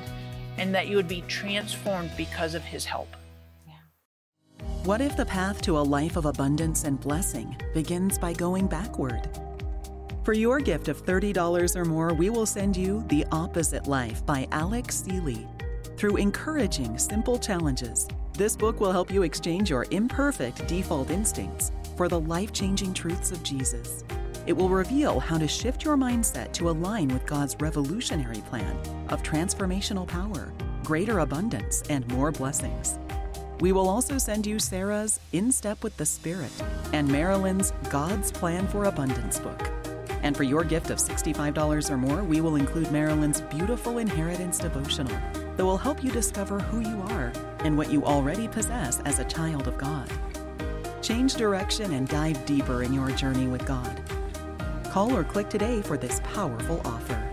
and 0.57 0.73
that 0.75 0.87
you 0.87 0.95
would 0.95 1.07
be 1.07 1.23
transformed 1.27 2.11
because 2.15 2.55
of 2.55 2.63
his 2.63 2.85
help. 2.85 3.15
What 4.83 5.01
if 5.01 5.15
the 5.15 5.25
path 5.25 5.61
to 5.61 5.77
a 5.77 5.81
life 5.81 6.17
of 6.17 6.25
abundance 6.25 6.83
and 6.83 6.99
blessing 6.99 7.55
begins 7.73 8.17
by 8.17 8.33
going 8.33 8.67
backward? 8.67 9.29
For 10.23 10.31
your 10.31 10.61
gift 10.61 10.87
of 10.87 11.05
$30 11.05 11.75
or 11.75 11.83
more, 11.83 12.13
we 12.13 12.29
will 12.29 12.45
send 12.45 12.77
you 12.77 13.03
The 13.09 13.25
Opposite 13.33 13.87
Life 13.87 14.25
by 14.25 14.47
Alex 14.53 15.03
Seeley. 15.03 15.45
Through 15.97 16.15
encouraging, 16.15 16.97
simple 16.97 17.37
challenges, 17.37 18.07
this 18.31 18.55
book 18.55 18.79
will 18.79 18.93
help 18.93 19.11
you 19.11 19.23
exchange 19.23 19.69
your 19.69 19.85
imperfect 19.91 20.65
default 20.65 21.11
instincts 21.11 21.73
for 21.97 22.07
the 22.07 22.21
life 22.21 22.53
changing 22.53 22.93
truths 22.93 23.33
of 23.33 23.43
Jesus. 23.43 24.05
It 24.47 24.53
will 24.53 24.69
reveal 24.69 25.19
how 25.19 25.37
to 25.37 25.47
shift 25.47 25.83
your 25.83 25.97
mindset 25.97 26.53
to 26.53 26.69
align 26.69 27.09
with 27.09 27.25
God's 27.25 27.57
revolutionary 27.59 28.41
plan 28.47 28.77
of 29.09 29.23
transformational 29.23 30.07
power, 30.07 30.53
greater 30.85 31.19
abundance, 31.19 31.83
and 31.89 32.07
more 32.13 32.31
blessings. 32.31 32.97
We 33.59 33.73
will 33.73 33.89
also 33.89 34.17
send 34.17 34.47
you 34.47 34.57
Sarah's 34.57 35.19
In 35.33 35.51
Step 35.51 35.83
with 35.83 35.97
the 35.97 36.05
Spirit 36.05 36.51
and 36.93 37.09
Marilyn's 37.09 37.73
God's 37.89 38.31
Plan 38.31 38.69
for 38.69 38.85
Abundance 38.85 39.37
book. 39.39 39.72
And 40.23 40.35
for 40.35 40.43
your 40.43 40.63
gift 40.63 40.89
of 40.89 40.97
$65 40.97 41.91
or 41.91 41.97
more, 41.97 42.23
we 42.23 42.41
will 42.41 42.55
include 42.55 42.91
Marilyn's 42.91 43.41
beautiful 43.41 43.99
inheritance 43.99 44.57
devotional 44.57 45.15
that 45.57 45.65
will 45.65 45.77
help 45.77 46.03
you 46.03 46.11
discover 46.11 46.59
who 46.59 46.79
you 46.79 47.01
are 47.09 47.31
and 47.59 47.77
what 47.77 47.91
you 47.91 48.03
already 48.03 48.47
possess 48.47 49.01
as 49.01 49.19
a 49.19 49.25
child 49.25 49.67
of 49.67 49.77
God. 49.77 50.09
Change 51.01 51.35
direction 51.35 51.93
and 51.93 52.07
dive 52.07 52.43
deeper 52.45 52.83
in 52.83 52.93
your 52.93 53.11
journey 53.11 53.47
with 53.47 53.65
God. 53.65 54.01
Call 54.89 55.15
or 55.15 55.23
click 55.23 55.49
today 55.49 55.81
for 55.81 55.97
this 55.97 56.21
powerful 56.23 56.81
offer. 56.85 57.32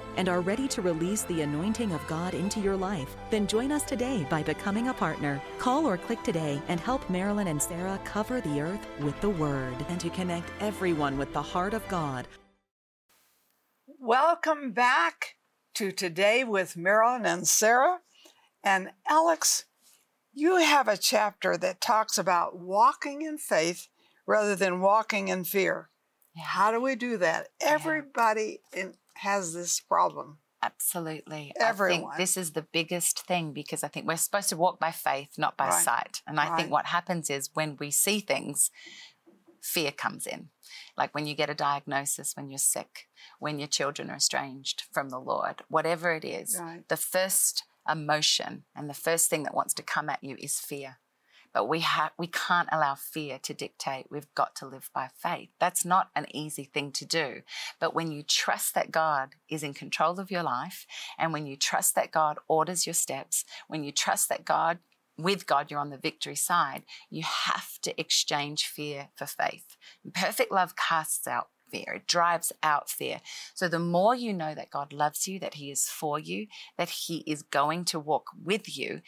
and 0.17 0.29
are 0.29 0.41
ready 0.41 0.67
to 0.69 0.81
release 0.81 1.23
the 1.23 1.41
anointing 1.41 1.91
of 1.91 2.05
God 2.07 2.33
into 2.33 2.59
your 2.59 2.75
life, 2.75 3.15
then 3.29 3.47
join 3.47 3.71
us 3.71 3.83
today 3.83 4.25
by 4.29 4.43
becoming 4.43 4.87
a 4.87 4.93
partner. 4.93 5.41
Call 5.57 5.85
or 5.85 5.97
click 5.97 6.21
today 6.23 6.61
and 6.67 6.79
help 6.79 7.09
Marilyn 7.09 7.47
and 7.47 7.61
Sarah 7.61 7.99
cover 8.03 8.41
the 8.41 8.61
earth 8.61 8.85
with 8.99 9.19
the 9.21 9.29
Word 9.29 9.75
and 9.89 9.99
to 9.99 10.09
connect 10.09 10.51
everyone 10.59 11.17
with 11.17 11.31
the 11.33 11.41
heart 11.41 11.73
of 11.73 11.87
God. 11.87 12.27
Welcome 13.99 14.71
back 14.71 15.35
to 15.75 15.91
Today 15.91 16.43
with 16.43 16.75
Marilyn 16.75 17.25
and 17.25 17.47
Sarah. 17.47 17.99
And 18.63 18.89
Alex, 19.07 19.65
you 20.33 20.57
have 20.57 20.87
a 20.87 20.97
chapter 20.97 21.57
that 21.57 21.81
talks 21.81 22.17
about 22.17 22.57
walking 22.57 23.21
in 23.21 23.37
faith 23.37 23.87
rather 24.25 24.55
than 24.55 24.81
walking 24.81 25.27
in 25.27 25.43
fear. 25.43 25.89
Yeah. 26.35 26.43
How 26.43 26.71
do 26.71 26.81
we 26.81 26.95
do 26.95 27.17
that? 27.17 27.49
Everybody 27.59 28.61
in, 28.73 28.93
has 29.21 29.53
this 29.53 29.79
problem. 29.79 30.39
Absolutely. 30.63 31.53
I 31.59 31.69
Everyone. 31.69 32.01
think 32.11 32.17
this 32.17 32.37
is 32.37 32.51
the 32.51 32.61
biggest 32.61 33.25
thing 33.25 33.51
because 33.51 33.83
I 33.83 33.87
think 33.87 34.07
we're 34.07 34.17
supposed 34.17 34.49
to 34.49 34.57
walk 34.57 34.79
by 34.79 34.91
faith, 34.91 35.37
not 35.37 35.57
by 35.57 35.69
Right. 35.69 35.83
sight. 35.83 36.21
And 36.27 36.39
I 36.39 36.49
Right. 36.49 36.57
think 36.57 36.71
what 36.71 36.85
happens 36.87 37.29
is 37.29 37.49
when 37.53 37.77
we 37.77 37.89
see 37.89 38.19
things, 38.19 38.69
fear 39.61 39.91
comes 39.91 40.27
in. 40.27 40.49
Like 40.97 41.13
when 41.15 41.25
you 41.25 41.35
get 41.35 41.49
a 41.49 41.55
diagnosis, 41.55 42.35
when 42.35 42.49
you're 42.49 42.57
sick, 42.59 43.09
when 43.39 43.59
your 43.59 43.67
children 43.67 44.09
are 44.09 44.17
estranged 44.17 44.83
from 44.91 45.09
the 45.09 45.19
Lord, 45.19 45.63
whatever 45.67 46.13
it 46.13 46.25
is, 46.25 46.57
Right. 46.59 46.87
the 46.87 46.97
first 46.97 47.63
emotion 47.89 48.65
and 48.75 48.89
the 48.89 48.93
first 48.93 49.29
thing 49.29 49.43
that 49.43 49.55
wants 49.55 49.73
to 49.75 49.83
come 49.83 50.09
at 50.09 50.23
you 50.23 50.35
is 50.39 50.59
fear. 50.59 50.99
But 51.53 51.67
we 51.67 51.81
have 51.81 52.11
we 52.17 52.27
can't 52.27 52.69
allow 52.71 52.95
fear 52.95 53.39
to 53.43 53.53
dictate. 53.53 54.07
We've 54.09 54.33
got 54.35 54.55
to 54.57 54.67
live 54.67 54.89
by 54.93 55.09
faith. 55.15 55.49
That's 55.59 55.85
not 55.85 56.09
an 56.15 56.25
easy 56.33 56.63
thing 56.63 56.91
to 56.93 57.05
do. 57.05 57.41
But 57.79 57.93
when 57.93 58.11
you 58.11 58.23
trust 58.23 58.73
that 58.75 58.91
God 58.91 59.35
is 59.49 59.63
in 59.63 59.73
control 59.73 60.19
of 60.19 60.31
your 60.31 60.43
life, 60.43 60.85
and 61.17 61.33
when 61.33 61.45
you 61.45 61.55
trust 61.55 61.95
that 61.95 62.11
God 62.11 62.37
orders 62.47 62.85
your 62.85 62.93
steps, 62.93 63.45
when 63.67 63.83
you 63.83 63.91
trust 63.91 64.29
that 64.29 64.45
God 64.45 64.79
with 65.17 65.45
God, 65.45 65.69
you're 65.69 65.79
on 65.79 65.89
the 65.89 65.97
victory 65.97 66.35
side, 66.35 66.83
you 67.09 67.23
have 67.23 67.79
to 67.83 67.99
exchange 67.99 68.65
fear 68.65 69.09
for 69.15 69.25
faith. 69.25 69.77
Perfect 70.13 70.51
love 70.51 70.75
casts 70.75 71.27
out 71.27 71.49
fear, 71.71 71.93
it 71.95 72.07
drives 72.07 72.51
out 72.63 72.89
fear. 72.89 73.21
So 73.53 73.67
the 73.67 73.79
more 73.79 74.13
you 74.13 74.33
know 74.33 74.53
that 74.53 74.71
God 74.71 74.91
loves 74.93 75.27
you, 75.27 75.39
that 75.39 75.55
He 75.55 75.71
is 75.71 75.85
for 75.85 76.19
you, 76.19 76.47
that 76.77 76.89
He 76.89 77.23
is 77.27 77.43
going 77.43 77.85
to 77.85 77.99
walk 77.99 78.27
with 78.43 78.77
you, 78.77 79.01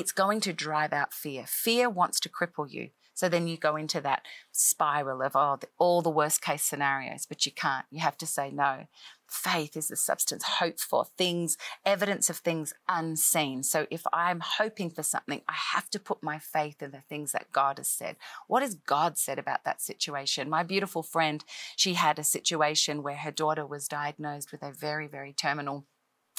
it's 0.00 0.12
going 0.12 0.40
to 0.40 0.52
drive 0.52 0.92
out 0.92 1.12
fear. 1.12 1.44
Fear 1.46 1.90
wants 1.90 2.20
to 2.20 2.28
cripple 2.28 2.70
you. 2.70 2.90
So 3.16 3.30
then 3.30 3.46
you 3.46 3.56
go 3.56 3.76
into 3.76 4.02
that 4.02 4.26
spiral 4.52 5.22
of 5.22 5.32
oh, 5.34 5.56
the, 5.58 5.68
all 5.78 6.02
the 6.02 6.10
worst 6.10 6.42
case 6.42 6.62
scenarios, 6.62 7.24
but 7.26 7.46
you 7.46 7.52
can't. 7.52 7.86
You 7.90 8.00
have 8.00 8.18
to 8.18 8.26
say 8.26 8.50
no. 8.50 8.88
Faith 9.26 9.74
is 9.74 9.88
the 9.88 9.96
substance, 9.96 10.44
hope 10.44 10.78
for 10.78 11.06
things, 11.16 11.56
evidence 11.84 12.28
of 12.28 12.36
things 12.36 12.74
unseen. 12.86 13.62
So 13.62 13.86
if 13.90 14.02
I'm 14.12 14.40
hoping 14.40 14.90
for 14.90 15.02
something, 15.02 15.40
I 15.48 15.54
have 15.72 15.88
to 15.90 15.98
put 15.98 16.22
my 16.22 16.38
faith 16.38 16.82
in 16.82 16.90
the 16.90 17.00
things 17.08 17.32
that 17.32 17.50
God 17.52 17.78
has 17.78 17.88
said. 17.88 18.16
What 18.48 18.62
has 18.62 18.74
God 18.74 19.16
said 19.16 19.38
about 19.38 19.64
that 19.64 19.80
situation? 19.80 20.50
My 20.50 20.62
beautiful 20.62 21.02
friend, 21.02 21.42
she 21.74 21.94
had 21.94 22.18
a 22.18 22.24
situation 22.24 23.02
where 23.02 23.16
her 23.16 23.32
daughter 23.32 23.66
was 23.66 23.88
diagnosed 23.88 24.52
with 24.52 24.62
a 24.62 24.72
very, 24.72 25.06
very 25.06 25.32
terminal 25.32 25.86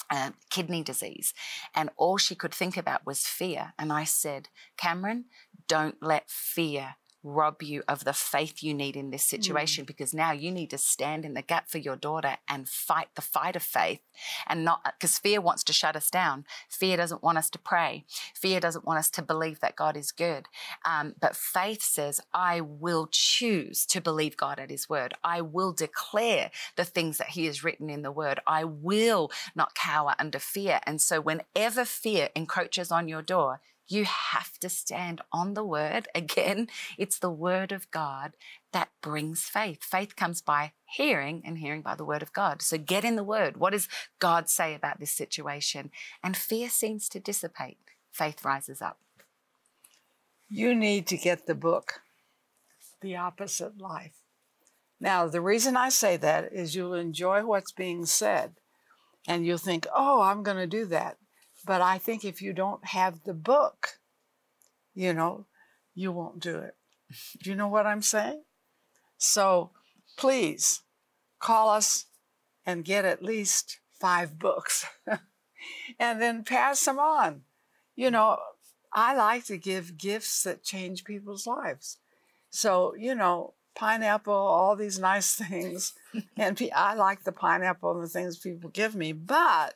um, 0.10 0.34
kidney 0.50 0.84
disease. 0.84 1.34
And 1.76 1.90
all 1.98 2.18
she 2.18 2.36
could 2.36 2.54
think 2.54 2.78
about 2.78 3.06
was 3.06 3.28
fear. 3.28 3.74
And 3.78 3.92
I 3.92 4.04
said, 4.04 4.50
Cameron, 4.78 5.26
don't 5.68 6.02
let 6.02 6.30
fear 6.30 6.96
rob 7.24 7.62
you 7.62 7.84
of 7.88 8.06
the 8.06 8.14
faith 8.14 8.64
you 8.64 8.74
need 8.74 8.96
in 8.96 9.10
this 9.10 9.24
situation 9.24 9.86
because 9.86 10.14
now 10.14 10.32
you 10.32 10.52
need 10.52 10.70
to 10.70 10.78
stand 10.78 11.26
in 11.26 11.34
the 11.34 11.42
gap 11.42 11.70
for 11.70 11.78
your 11.78 11.96
daughter 11.96 12.38
and 12.48 12.70
fight 12.70 13.08
the 13.16 13.22
fight 13.22 13.56
of 13.56 13.64
faith 13.64 14.00
and 14.48 14.64
not 14.64 14.82
because 14.84 15.18
fear 15.18 15.42
wants 15.42 15.64
to 15.64 15.74
shut 15.74 15.96
us 15.96 16.10
down. 16.10 16.46
Fear 16.70 16.98
doesn't 16.98 17.24
want 17.24 17.38
us 17.38 17.50
to 17.50 17.60
pray. 17.60 18.06
Fear 18.36 18.60
doesn't 18.60 18.86
want 18.86 19.00
us 19.00 19.10
to 19.12 19.22
believe 19.22 19.60
that 19.60 19.76
god 19.76 19.98
is 19.98 20.12
good. 20.12 20.48
Um, 20.86 21.16
but 21.20 21.36
faith 21.36 21.84
says 21.84 22.22
i 22.34 22.62
will 22.62 23.08
choose 23.12 23.86
to 23.88 24.02
believe 24.02 24.38
god 24.38 24.60
at 24.60 24.70
his 24.70 24.90
word. 24.90 25.14
I 25.24 25.42
will 25.42 25.74
declare 25.74 26.52
the 26.76 26.86
things 26.86 27.18
that 27.18 27.30
he 27.30 27.46
has 27.46 27.64
written 27.64 27.90
in 27.90 28.04
the 28.04 28.12
word. 28.12 28.40
I 28.48 28.64
will 28.64 29.32
not 29.56 29.76
cower 29.76 30.16
under 30.20 30.40
fear. 30.40 30.80
And 30.86 31.02
so 31.02 31.20
whenever 31.20 31.86
fear 31.86 32.30
encroaches 32.36 32.92
on 32.92 33.08
your 33.08 33.22
door 33.22 33.60
you 33.88 34.06
have 34.06 34.58
to 34.60 34.70
stand 34.70 35.22
on 35.32 35.54
the 35.54 35.64
word. 35.64 36.08
Again, 36.16 36.68
it's 36.98 37.20
the 37.20 37.32
word 37.32 37.72
of 37.72 37.90
God 37.92 38.34
that 38.74 38.90
brings 39.02 39.44
faith. 39.44 39.84
Faith 39.84 40.16
comes 40.16 40.42
by 40.42 40.74
hearing 40.86 41.42
and 41.46 41.58
hearing 41.58 41.82
by 41.82 41.96
the 41.96 42.06
word 42.06 42.22
of 42.22 42.34
God. 42.34 42.62
So 42.62 42.78
get 42.78 43.06
in 43.06 43.16
the 43.16 43.24
word. 43.24 43.58
What 43.58 43.72
does 43.72 43.88
God 44.20 44.50
say 44.50 44.74
about 44.76 45.00
this 45.00 45.12
situation? 45.12 45.92
And 46.24 46.36
fear 46.36 46.70
seems 46.70 47.10
to 47.10 47.20
dissipate. 47.20 47.78
Faith 48.12 48.44
rises 48.44 48.82
up. 48.82 49.00
You 50.50 50.74
need 50.74 51.08
to 51.08 51.18
get 51.18 51.46
the 51.46 51.56
book, 51.56 52.02
The 53.02 53.18
Opposite 53.18 53.80
Life. 53.80 54.16
Now, 55.00 55.28
the 55.28 55.42
reason 55.42 55.78
I 55.78 55.90
say 55.90 56.18
that 56.18 56.52
is 56.52 56.76
you'll 56.76 56.94
enjoy 56.94 57.46
what's 57.46 57.72
being 57.72 58.06
said 58.06 58.54
and 59.28 59.46
you'll 59.46 59.58
think, 59.58 59.86
oh, 59.94 60.22
I'm 60.22 60.42
going 60.42 60.58
to 60.58 60.68
do 60.68 60.86
that. 60.86 61.18
But 61.68 61.82
I 61.82 61.98
think 61.98 62.24
if 62.24 62.42
you 62.42 62.54
don't 62.54 62.84
have 62.86 63.24
the 63.26 63.34
book, 63.34 64.00
you 64.96 65.14
know, 65.14 65.46
you 65.94 66.12
won't 66.12 66.40
do 66.40 66.58
it. 66.58 66.76
Do 67.44 67.50
you 67.50 67.56
know 67.56 67.68
what 67.68 67.86
I'm 67.86 68.02
saying? 68.02 68.44
So 69.18 69.72
please 70.18 70.82
call 71.40 71.70
us 71.70 72.06
and 72.66 72.86
get 72.86 73.06
at 73.06 73.22
least 73.22 73.80
five 74.00 74.40
books 74.40 74.86
and 76.00 76.22
then 76.22 76.44
pass 76.44 76.86
them 76.86 77.00
on. 77.00 77.42
You 77.96 78.10
mm. 78.10 78.14
know, 78.14 78.38
I 78.94 79.16
like 79.16 79.46
to 79.46 79.58
give 79.58 79.98
gifts 79.98 80.44
that 80.44 80.64
change 80.64 81.04
people's 81.04 81.46
lives. 81.46 81.98
So, 82.50 82.96
you 82.96 83.14
know, 83.14 83.56
pineapple, 83.76 84.34
all 84.34 84.76
these 84.76 85.00
nice 85.00 85.36
things. 85.50 85.94
and 86.38 86.62
I 86.74 86.94
like 86.94 87.24
the 87.24 87.32
pineapple 87.32 87.92
and 87.92 88.04
the 88.04 88.10
things 88.10 88.38
people 88.38 88.70
give 88.70 88.96
me, 88.96 89.12
but 89.12 89.76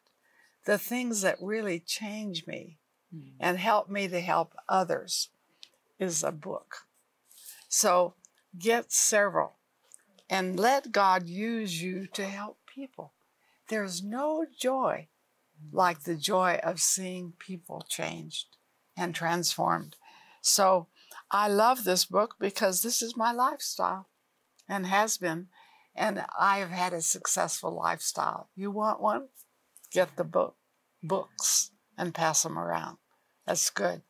the 0.66 0.78
things 0.78 1.22
that 1.22 1.38
really 1.42 1.80
change 1.80 2.46
me 2.48 2.78
mm. 3.14 3.32
and 3.40 3.58
help 3.58 3.90
me 3.90 4.08
to 4.08 4.20
help 4.20 4.54
others 4.70 5.30
is 6.00 6.24
a 6.24 6.32
book. 6.32 6.88
So 7.68 8.16
get 8.58 8.92
several 8.92 9.58
and 10.30 10.60
let 10.60 10.92
God 10.92 11.28
use 11.28 11.82
you 11.82 12.08
to 12.14 12.26
help 12.26 12.58
people. 12.66 13.14
There's 13.70 14.04
no 14.04 14.46
joy 14.60 15.08
like 15.72 16.04
the 16.04 16.16
joy 16.16 16.60
of 16.64 16.80
seeing 16.80 17.34
people 17.38 17.86
changed 17.88 18.58
and 18.98 19.14
transformed. 19.14 19.96
So 20.42 20.88
I 21.30 21.48
love 21.48 21.84
this 21.84 22.06
book 22.06 22.36
because 22.40 22.82
this 22.82 23.02
is 23.02 23.16
my 23.16 23.32
lifestyle 23.32 24.10
and 24.68 24.88
has 24.88 25.18
been. 25.18 25.48
And 25.96 26.24
I 26.38 26.60
have 26.60 26.72
had 26.72 26.94
a 26.94 27.02
successful 27.02 27.76
lifestyle. 27.76 28.50
You 28.56 28.72
want 28.72 29.02
one? 29.02 29.28
Get 29.92 30.16
the 30.16 30.24
book, 30.24 30.56
books, 31.04 31.72
and 31.98 32.14
pass 32.14 32.44
them 32.44 32.58
around. 32.58 32.98
That's 33.46 33.70
good. 33.70 34.02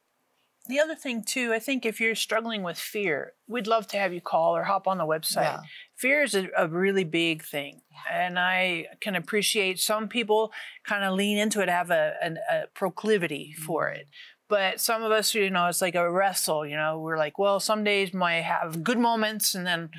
The 0.67 0.79
other 0.79 0.95
thing, 0.95 1.23
too, 1.23 1.53
I 1.53 1.59
think 1.59 1.85
if 1.85 1.99
you're 1.99 2.13
struggling 2.13 2.61
with 2.61 2.77
fear, 2.77 3.33
we'd 3.47 3.65
love 3.65 3.87
to 3.87 3.97
have 3.97 4.13
you 4.13 4.21
call 4.21 4.55
or 4.55 4.63
hop 4.63 4.87
on 4.87 4.99
the 4.99 5.05
website. 5.05 5.43
Yeah. 5.43 5.61
Fear 5.95 6.23
is 6.23 6.35
a, 6.35 6.49
a 6.55 6.67
really 6.67 7.03
big 7.03 7.43
thing. 7.43 7.81
And 8.09 8.37
I 8.37 8.85
can 8.99 9.15
appreciate 9.15 9.79
some 9.79 10.07
people 10.07 10.51
kind 10.85 11.03
of 11.03 11.15
lean 11.15 11.39
into 11.39 11.61
it, 11.61 11.69
have 11.69 11.89
a, 11.89 12.13
an, 12.21 12.37
a 12.49 12.67
proclivity 12.75 13.53
for 13.53 13.87
mm-hmm. 13.87 14.01
it. 14.01 14.07
But 14.47 14.79
some 14.79 15.01
of 15.01 15.11
us, 15.11 15.33
you 15.33 15.49
know, 15.49 15.67
it's 15.67 15.81
like 15.81 15.95
a 15.95 16.11
wrestle, 16.11 16.65
you 16.65 16.75
know, 16.75 16.99
we're 16.99 17.17
like, 17.17 17.39
well, 17.39 17.59
some 17.59 17.83
days 17.83 18.13
might 18.13 18.41
have 18.41 18.83
good 18.83 18.99
moments 18.99 19.55
and 19.55 19.65
then 19.65 19.87
mm. 19.87 19.91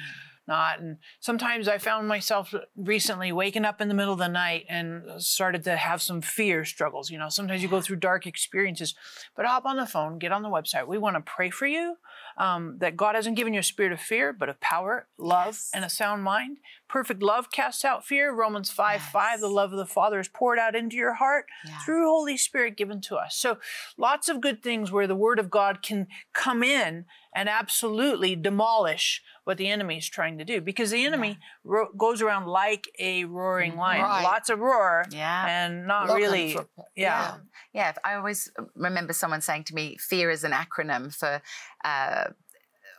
Not. 0.48 0.81
And 0.81 0.98
sometimes 1.20 1.68
I 1.68 1.78
found 1.78 2.09
myself 2.09 2.55
recently 2.76 3.33
waking 3.33 3.64
up 3.64 3.81
in 3.81 3.88
the 3.88 3.94
middle 3.94 4.12
of 4.12 4.18
the 4.18 4.28
night 4.28 4.66
and 4.68 5.02
started 5.22 5.64
to 5.64 5.76
have 5.76 6.02
some 6.02 6.20
fear 6.20 6.64
struggles. 6.64 7.11
You 7.11 7.18
know, 7.18 7.28
sometimes 7.28 7.62
you 7.62 7.68
go 7.68 7.81
through 7.81 7.96
dark 7.96 8.26
experiences, 8.26 8.94
but 9.37 9.46
hop 9.46 9.64
on 9.66 9.76
the 9.76 9.87
phone, 9.87 10.18
get 10.18 10.33
on 10.33 10.42
the 10.42 10.48
website. 10.48 10.87
We 10.87 10.98
want 10.98 11.16
to 11.16 11.20
pray 11.22 11.50
for 11.50 11.66
you. 11.66 11.96
um, 12.38 12.76
that 12.78 12.96
God 12.96 13.14
hasn't 13.14 13.37
given 13.37 13.52
you 13.52 13.61
a 13.61 13.62
spirit 13.62 13.92
of 13.92 14.00
fear, 14.00 14.33
but 14.33 14.48
of 14.48 14.59
power, 14.59 15.07
love, 15.18 15.48
Yes. 15.48 15.70
and 15.74 15.85
a 15.85 15.90
sound 15.90 16.22
mind. 16.24 16.57
Perfect 16.88 17.22
love 17.22 17.50
casts 17.50 17.85
out 17.85 18.07
fear. 18.07 18.33
Romans 18.35 18.70
5 18.70 19.02
5, 19.02 19.40
the 19.40 19.48
love 19.48 19.70
of 19.70 19.76
the 19.78 19.85
Father 19.85 20.18
is 20.18 20.28
poured 20.28 20.59
out 20.59 20.74
into 20.74 20.96
your 20.96 21.12
heart 21.14 21.44
Yeah. 21.66 21.76
through 21.85 22.07
Holy 22.07 22.38
Spirit 22.38 22.78
given 22.78 23.02
to 23.02 23.16
us. 23.16 23.37
So 23.37 23.59
lots 23.98 24.31
of 24.31 24.40
good 24.40 24.62
things 24.62 24.90
where 24.90 25.07
the 25.07 25.14
Word 25.14 25.38
of 25.38 25.50
God 25.50 25.83
can 25.83 26.07
come 26.33 26.62
in 26.62 27.05
and 27.35 27.49
absolutely 27.49 28.37
demolish 28.37 29.23
what 29.45 29.57
the 29.59 29.68
enemy 29.68 29.97
is 29.99 30.09
trying 30.09 30.38
to 30.38 30.45
do 30.45 30.61
because 30.61 30.90
the 30.90 31.05
enemy 31.05 31.38
ro- 31.64 31.88
goes 31.97 32.21
around 32.23 32.47
like 32.47 32.88
a 32.99 33.25
roaring 33.25 33.77
lion. 33.77 34.03
Right. 34.03 34.23
Lots 34.23 34.51
of 34.51 34.59
roar 34.61 35.05
Yeah. 35.11 35.47
and 35.49 35.87
not 35.87 36.09
really. 36.14 36.57
yeah. 36.95 37.38
Yeah, 37.73 37.90
if- 37.90 37.99
I 38.05 38.14
always 38.14 38.51
remember 38.75 39.12
someone 39.12 39.40
saying 39.40 39.64
to 39.64 39.75
me, 39.75 39.97
"Fear 39.97 40.31
is 40.31 40.45
an 40.45 40.53
acronym 40.53 41.14
for, 41.14 41.40
uh, 41.85 42.25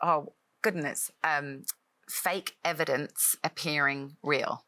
oh 0.01 0.33
goodness, 0.61 1.11
um, 1.23 1.63
fake 2.09 2.57
evidence 2.65 3.35
appearing 3.43 4.17
real." 4.23 4.65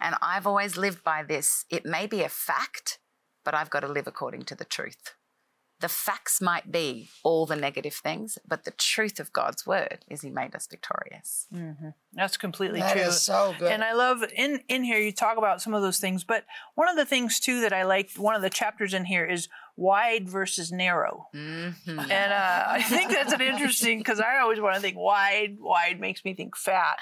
And 0.00 0.14
I've 0.20 0.46
always 0.46 0.76
lived 0.76 1.02
by 1.02 1.22
this. 1.22 1.64
It 1.70 1.84
may 1.86 2.06
be 2.06 2.22
a 2.22 2.28
fact, 2.28 2.98
but 3.44 3.54
I've 3.54 3.70
got 3.70 3.80
to 3.80 3.88
live 3.88 4.06
according 4.06 4.42
to 4.44 4.54
the 4.54 4.64
truth. 4.66 5.14
The 5.84 5.88
facts 5.90 6.40
might 6.40 6.72
be 6.72 7.10
all 7.22 7.44
the 7.44 7.56
negative 7.56 7.92
things, 7.92 8.38
but 8.48 8.64
the 8.64 8.70
truth 8.70 9.20
of 9.20 9.34
God's 9.34 9.66
word 9.66 9.98
is 10.08 10.22
He 10.22 10.30
made 10.30 10.54
us 10.56 10.66
victorious. 10.66 11.46
hmm 11.52 11.90
That's 12.14 12.38
completely 12.38 12.80
That 12.80 12.94
true. 12.94 13.02
is 13.02 13.20
so 13.20 13.54
good. 13.58 13.70
And 13.70 13.84
I 13.84 13.92
love 13.92 14.24
in 14.34 14.62
in 14.68 14.82
here 14.82 14.98
you 14.98 15.12
talk 15.12 15.36
about 15.36 15.60
some 15.60 15.74
of 15.74 15.82
those 15.82 15.98
things, 15.98 16.24
but 16.24 16.44
one 16.74 16.88
of 16.88 16.96
the 16.96 17.04
things 17.04 17.38
too 17.38 17.60
that 17.60 17.74
I 17.74 17.82
like, 17.82 18.12
one 18.16 18.34
of 18.34 18.40
the 18.40 18.48
chapters 18.48 18.94
in 18.94 19.04
here 19.04 19.26
is 19.26 19.48
wide 19.76 20.26
versus 20.26 20.72
narrow. 20.72 21.28
Mm-hmm. 21.34 21.98
And 21.98 22.32
uh, 22.32 22.64
I 22.68 22.82
think 22.82 23.10
that's 23.10 23.34
an 23.34 23.42
interesting 23.42 23.98
because 23.98 24.20
I 24.20 24.38
always 24.38 24.60
want 24.60 24.76
to 24.76 24.80
think 24.80 24.96
wide. 24.96 25.58
Wide 25.60 26.00
makes 26.00 26.24
me 26.24 26.32
think 26.32 26.56
fat 26.56 26.96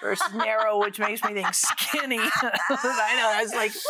versus 0.00 0.32
narrow, 0.32 0.78
which 0.78 1.00
makes 1.00 1.24
me 1.24 1.32
think 1.34 1.52
skinny. 1.54 2.18
I 2.70 3.14
know. 3.16 3.30
I 3.34 3.40
was 3.42 3.52
like, 3.54 3.72
the 3.72 3.80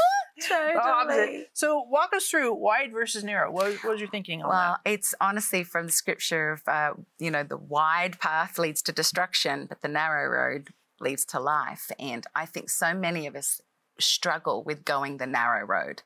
opposite. 0.51 1.51
So 1.53 1.81
walk 1.81 2.15
us 2.15 2.29
through 2.29 2.55
wide 2.55 2.93
versus 2.93 3.25
narrow. 3.25 3.51
What, 3.51 3.73
what 3.85 3.93
was 3.93 4.01
your 4.01 4.11
thinking 4.11 4.43
on 4.43 4.51
Well, 4.51 4.79
it's 4.85 5.15
honestly 5.21 5.65
from 5.65 5.87
the 5.87 5.93
scripture 5.93 6.53
of, 6.53 6.63
uh, 6.67 6.93
you 7.19 7.31
know, 7.31 7.43
the 7.43 7.57
wide 7.57 8.19
path 8.19 8.59
leads 8.59 8.83
to 8.83 8.93
destruction, 8.93 9.67
but 9.69 9.83
the 9.83 9.89
narrow 9.89 10.29
road 10.31 10.69
leads 11.01 11.25
to 11.27 11.41
life. 11.41 11.91
And 11.99 12.27
I 12.35 12.47
think 12.47 12.71
so 12.71 12.95
many 12.95 13.27
of 13.27 13.37
us 13.37 13.61
struggle 14.01 14.63
with 14.63 14.85
going 14.85 15.17
the 15.17 15.27
narrow 15.27 15.67
road. 15.67 16.03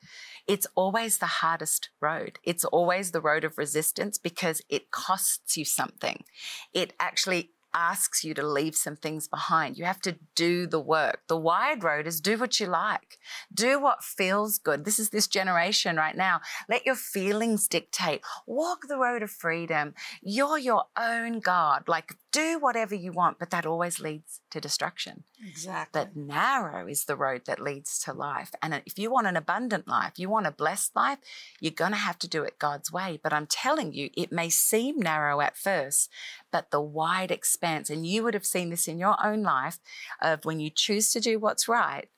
It's 0.47 0.67
always 0.75 1.19
the 1.19 1.27
hardest 1.27 1.91
road. 2.01 2.39
It's 2.43 2.65
always 2.65 3.11
the 3.11 3.21
road 3.21 3.45
of 3.45 3.59
resistance 3.59 4.19
because 4.19 4.63
it 4.69 4.91
costs 4.91 5.57
you 5.57 5.65
something. 5.65 6.25
It 6.73 6.95
actually 6.99 7.51
asks 7.75 8.25
you 8.25 8.35
to 8.35 8.47
leave 8.47 8.75
some 8.75 8.97
things 8.97 9.29
behind. 9.29 9.77
You 9.77 9.85
have 9.85 10.01
to 10.03 10.17
do 10.35 10.67
the 10.67 10.81
work. 10.81 11.23
The 11.29 11.37
wide 11.37 11.83
road 11.83 12.07
is 12.07 12.21
do 12.21 12.39
what 12.39 12.61
you 12.61 12.67
like. 12.67 13.19
Do 13.53 13.81
what 13.81 14.05
feels 14.05 14.59
good. 14.59 14.85
This 14.85 14.99
is 14.99 15.11
this 15.11 15.27
generation 15.27 15.97
right 15.97 16.17
now. 16.17 16.41
Let 16.69 16.87
your 16.87 16.95
feelings 16.95 17.69
dictate. 17.69 18.23
Walk 18.47 18.89
the 18.89 18.99
road 18.99 19.23
of 19.23 19.31
freedom. 19.31 19.95
You're 20.23 20.59
your 20.59 20.85
own 20.99 21.41
God. 21.41 21.89
Like 21.89 22.17
do 22.33 22.59
whatever 22.59 22.95
you 22.95 23.13
want, 23.13 23.39
but 23.39 23.51
that 23.51 23.67
always 23.67 24.01
leads 24.01 24.41
to 24.51 24.61
destruction. 24.61 25.25
exactly. 25.47 26.01
But 26.01 26.17
narrow 26.17 26.89
is 26.89 27.05
the 27.05 27.15
road 27.15 27.43
that 27.47 27.61
leads 27.61 27.99
to 28.01 28.13
life. 28.13 28.51
And 28.63 28.83
if 28.87 28.99
you 28.99 29.11
want 29.11 29.27
an 29.27 29.37
abundant 29.37 29.87
life, 29.87 30.13
you 30.17 30.29
want 30.29 30.47
a 30.47 30.51
blessed 30.51 30.97
life, 30.97 31.19
you're 31.61 31.73
going 31.73 31.93
to 31.93 31.99
have 31.99 32.19
to 32.21 32.29
do 32.29 32.43
it 32.43 32.59
God's 32.59 32.91
way. 32.91 33.21
But 33.23 33.33
I'm 33.33 33.47
telling 33.47 33.93
you, 33.93 34.11
it 34.17 34.33
may 34.33 34.49
seem 34.49 34.99
narrow 34.99 35.41
at 35.41 35.57
first, 35.57 36.11
but 36.51 36.71
the 36.71 36.81
wide 36.81 37.31
expanse, 37.31 37.91
and 37.91 38.07
you 38.07 38.23
would 38.23 38.35
have 38.35 38.47
seen 38.47 38.71
this 38.71 38.89
in 38.89 38.99
your 38.99 39.17
own 39.25 39.43
life, 39.43 39.79
of 40.21 40.45
when 40.45 40.59
you 40.59 40.71
choose 40.71 41.13
to 41.13 41.21
do 41.21 41.39
what's 41.39 41.69
right, 41.69 42.09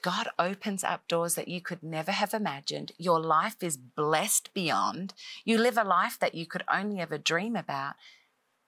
God 0.00 0.28
opens 0.38 0.84
up 0.84 1.08
doors 1.08 1.34
that 1.34 1.48
you 1.48 1.62
could 1.62 1.82
never 1.82 2.12
have 2.12 2.34
imagined. 2.34 2.92
Your 2.98 3.18
life 3.18 3.62
is 3.62 3.78
blessed 3.78 4.52
beyond. 4.52 5.14
You 5.46 5.56
live 5.56 5.78
a 5.78 5.84
life 5.84 6.18
that 6.18 6.34
you 6.34 6.44
could 6.44 6.62
only 6.70 7.00
ever 7.00 7.16
dream 7.16 7.56
about, 7.56 7.94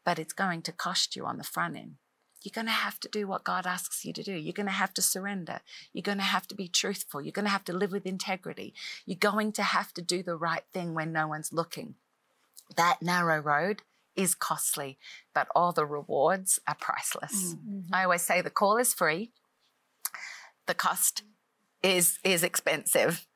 but 0.07 0.21
it's 0.21 0.33
going 0.33 0.63
to 0.63 0.73
cost 0.73 1.17
you 1.17 1.27
on 1.27 1.37
the 1.37 1.45
front 1.45 1.77
end. 1.77 1.97
You're 2.41 2.55
going 2.55 2.69
to 2.69 2.73
have 2.73 3.01
to 3.01 3.09
do 3.09 3.27
what 3.27 3.43
God 3.43 3.67
asks 3.67 4.05
you 4.05 4.13
to 4.13 4.23
do. 4.23 4.33
You're 4.33 4.53
going 4.53 4.69
to 4.69 4.73
have 4.73 4.95
to 4.95 5.03
surrender. 5.03 5.63
You're 5.93 6.03
going 6.03 6.19
to 6.19 6.25
have 6.25 6.47
to 6.47 6.55
be 6.55 6.69
truthful. 6.69 7.21
You're 7.21 7.33
going 7.33 7.45
to 7.45 7.51
have 7.51 7.65
to 7.65 7.73
live 7.73 7.91
with 7.91 8.07
integrity. 8.07 8.73
You're 9.05 9.19
going 9.19 9.51
to 9.53 9.65
have 9.65 9.93
to 9.95 10.03
do 10.03 10.23
the 10.23 10.37
right 10.37 10.63
thing 10.73 10.95
when 10.95 11.13
no 11.13 11.27
one's 11.27 11.53
looking. 11.53 11.97
That 12.77 13.03
narrow 13.03 13.41
road 13.41 13.83
is 14.15 14.37
costly, 14.37 14.97
but 15.35 15.49
all 15.57 15.73
the 15.73 15.85
rewards 15.85 16.61
are 16.69 16.77
priceless. 16.77 17.55
Mm, 17.55 17.57
mm-hmm. 17.57 17.95
I 17.95 18.05
always 18.05 18.23
say 18.23 18.41
the 18.41 18.49
call 18.49 18.77
is 18.77 18.95
free, 18.95 19.33
the 20.67 20.75
cost 20.75 21.23
is 21.83 22.21
is 22.23 22.45
expensive, 22.45 23.27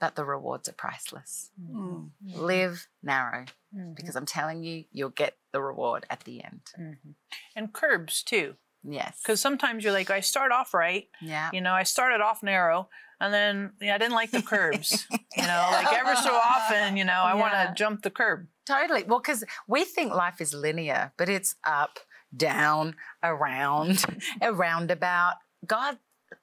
but 0.00 0.16
the 0.16 0.24
rewards 0.24 0.68
are 0.68 0.72
priceless. 0.72 1.50
Mm. 1.60 2.10
Live 2.24 2.88
narrow 3.02 3.44
Mhm. 3.74 3.94
because 3.94 4.16
I'm 4.16 4.26
telling 4.26 4.62
you, 4.64 4.84
you'll 4.90 5.10
get 5.10 5.36
the 5.52 5.60
reward 5.60 6.06
at 6.10 6.20
the 6.20 6.42
end. 6.42 6.62
Mhm. 6.78 7.14
And 7.54 7.72
curbs 7.72 8.22
too, 8.22 8.56
Yes. 8.82 9.20
because 9.22 9.40
sometimes 9.40 9.84
you're 9.84 9.92
like, 9.92 10.10
I 10.10 10.20
start 10.20 10.52
off 10.52 10.72
right, 10.74 11.08
yeah. 11.20 11.50
you 11.52 11.60
know, 11.60 11.74
I 11.74 11.82
started 11.84 12.20
off 12.20 12.42
narrow, 12.42 12.88
and 13.20 13.32
then 13.32 13.74
yeah, 13.80 13.94
I 13.94 13.98
didn't 13.98 14.14
like 14.14 14.30
the 14.30 14.42
curbs. 14.42 15.06
you 15.36 15.42
know, 15.46 15.68
like 15.70 15.92
ever 15.92 16.16
so 16.16 16.34
often, 16.34 16.96
you 16.96 17.04
know, 17.04 17.22
I 17.22 17.34
want 17.34 17.52
to 17.52 17.72
jump 17.76 18.02
the 18.02 18.10
curb. 18.10 18.48
Totally. 18.66 19.02
Well, 19.04 19.18
because 19.20 19.44
we 19.66 19.84
think 19.84 20.14
life 20.14 20.40
is 20.40 20.54
linear, 20.54 21.12
but 21.18 21.28
it's 21.28 21.56
up, 21.64 21.98
down, 22.34 22.94
around, 23.22 24.04
a 24.40 24.52
roundabout. 24.52 25.34
God 25.66 25.98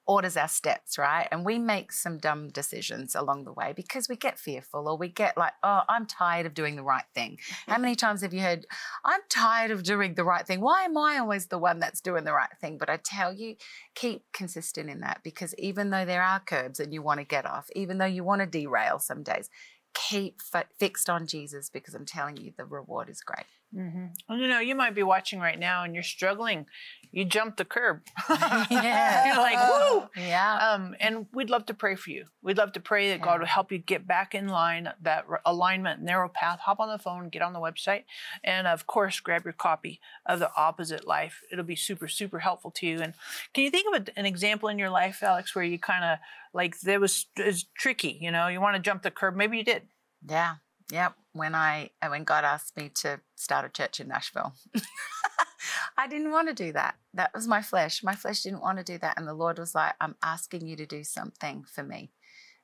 orders 0.06 0.38
our 0.38 0.48
steps, 0.48 0.98
right? 0.98 1.28
And 1.32 1.46
we 1.46 1.60
make 1.60 1.92
some 1.92 2.18
dumb 2.18 2.50
decisions 2.50 3.16
along 3.16 3.44
the 3.44 3.54
way 3.54 3.74
because 3.76 4.08
we 4.10 4.16
get 4.16 4.40
fearful 4.40 4.88
or 4.88 4.98
we 4.98 5.10
get 5.10 5.38
like, 5.38 5.54
oh, 5.64 5.82
I'm 5.88 6.06
tired 6.06 6.46
of 6.46 6.54
doing 6.54 6.76
the 6.76 6.84
right 6.84 7.06
thing. 7.14 7.38
How 7.68 7.78
many 7.78 7.96
times 7.96 8.22
have 8.22 8.34
you 8.34 8.42
heard, 8.42 8.66
I'm 9.06 9.22
tired 9.30 9.72
of 9.72 9.84
doing 9.84 10.16
the 10.16 10.24
right 10.24 10.46
thing? 10.46 10.62
Why 10.62 10.84
am 10.84 10.98
I 10.98 11.18
always 11.18 11.48
the 11.48 11.58
one 11.58 11.80
that's 11.80 12.02
doing 12.02 12.24
the 12.24 12.34
right 12.34 12.50
thing? 12.62 12.78
But 12.78 12.90
I 12.90 12.98
tell 12.98 13.34
you, 13.34 13.56
keep 13.96 14.24
consistent 14.34 14.90
in 14.90 15.02
that 15.02 15.22
because 15.24 15.54
even 15.58 15.90
though 15.90 16.06
there 16.06 16.24
are 16.24 16.40
curbs 16.40 16.80
and 16.80 16.94
you 16.94 17.02
want 17.02 17.20
to 17.20 17.26
get 17.26 17.46
off, 17.46 17.70
even 17.76 17.98
though 17.98 18.06
you 18.06 18.24
want 18.24 18.42
to 18.42 18.48
derail 18.48 19.00
some 19.00 19.24
days, 19.24 19.50
keep 19.94 20.42
fi- 20.42 20.66
fixed 20.80 21.10
on 21.10 21.28
Jesus 21.28 21.70
because 21.70 21.94
I'm 21.94 22.06
telling 22.06 22.38
you, 22.38 22.54
the 22.58 22.66
reward 22.66 23.10
is 23.10 23.22
great. 23.22 23.46
Mm-hmm. 23.76 24.34
You 24.40 24.48
know, 24.48 24.60
you 24.60 24.76
might 24.76 24.96
be 24.96 25.04
watching 25.04 25.40
right 25.40 25.60
now 25.60 25.84
and 25.84 25.94
you're 25.94 26.04
struggling. 26.04 26.66
You 27.12 27.26
jumped 27.26 27.58
the 27.58 27.66
curb. 27.66 28.02
Yeah. 28.70 29.28
you're 29.28 29.38
like, 29.38 29.58
woo! 29.92 30.10
Yeah. 30.18 30.56
Um, 30.74 30.96
and 31.00 31.26
we'd 31.34 31.50
love 31.50 31.66
to 31.68 31.74
pray 31.74 31.96
for 31.96 32.10
you. 32.12 32.26
We'd 32.42 32.58
love 32.58 32.74
to 32.74 32.80
pray 32.80 33.10
that 33.12 33.22
God 33.22 33.34
Yeah. 33.34 33.40
would 33.40 33.48
help 33.48 33.72
you 33.72 33.78
get 33.78 34.06
back 34.08 34.34
in 34.36 34.48
line, 34.48 34.92
that 35.02 35.26
r- 35.30 35.42
alignment, 35.46 36.02
narrow 36.02 36.30
path. 36.30 36.60
Hop 36.62 36.80
on 36.80 36.90
the 36.90 36.98
phone, 36.98 37.30
get 37.30 37.42
on 37.42 37.54
the 37.54 37.60
website, 37.60 38.04
and 38.44 38.68
of 38.68 38.88
course, 38.88 39.20
grab 39.20 39.44
your 39.46 39.54
copy 39.54 40.00
of 40.26 40.40
The 40.40 40.52
Opposite 40.58 41.06
Life. 41.08 41.42
It'll 41.52 41.64
be 41.66 41.76
super, 41.76 42.08
super 42.08 42.40
helpful 42.40 42.72
to 42.72 42.86
you. 42.86 43.00
And 43.00 43.14
can 43.54 43.64
you 43.64 43.72
think 43.72 43.94
of 43.96 44.10
an 44.16 44.26
example 44.26 44.70
in 44.70 44.78
your 44.80 44.90
life, 44.90 45.24
Alex, 45.24 45.56
where 45.56 45.66
you 45.66 45.80
kind 45.80 46.04
of 46.06 46.20
like 46.54 46.80
there 46.82 47.00
was 47.00 47.26
is 47.38 47.66
tricky? 47.78 48.18
You 48.22 48.32
know, 48.32 48.48
you 48.48 48.60
want 48.62 48.76
to 48.76 48.82
jump 48.82 49.04
the 49.04 49.12
curb. 49.12 49.36
Maybe 49.36 49.58
you 49.58 49.64
did. 49.64 49.84
Yeah. 50.28 50.56
Yep. 50.92 51.16
When 51.34 51.54
I 51.54 51.92
uh, 52.02 52.08
when 52.08 52.24
God 52.24 52.44
asked 52.46 52.78
me 52.78 52.90
to 52.96 53.20
start 53.36 53.66
a 53.66 53.70
church 53.70 54.00
in 54.00 54.08
Nashville, 54.08 54.54
I 55.98 56.08
didn't 56.08 56.32
want 56.32 56.48
to 56.48 56.54
do 56.54 56.72
that. 56.74 56.96
That 57.14 57.34
was 57.34 57.48
my 57.48 57.62
flesh. 57.62 58.04
My 58.04 58.16
flesh 58.16 58.42
didn't 58.44 58.62
want 58.62 58.78
to 58.78 58.84
do 58.84 58.98
that, 59.00 59.18
and 59.18 59.28
the 59.28 59.34
Lord 59.34 59.60
was 59.60 59.76
like, 59.76 59.96
"I'm 60.00 60.16
asking 60.24 60.66
you 60.66 60.76
to 60.78 60.86
do 60.86 61.04
something 61.04 61.66
for 61.66 61.84
me," 61.84 62.12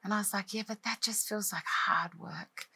and 0.04 0.14
I 0.14 0.20
was 0.20 0.34
like, 0.34 0.54
"Yeah, 0.54 0.64
but 0.68 0.84
that 0.84 1.02
just 1.02 1.28
feels 1.28 1.52
like 1.52 1.66
hard 1.66 2.18
work." 2.18 2.68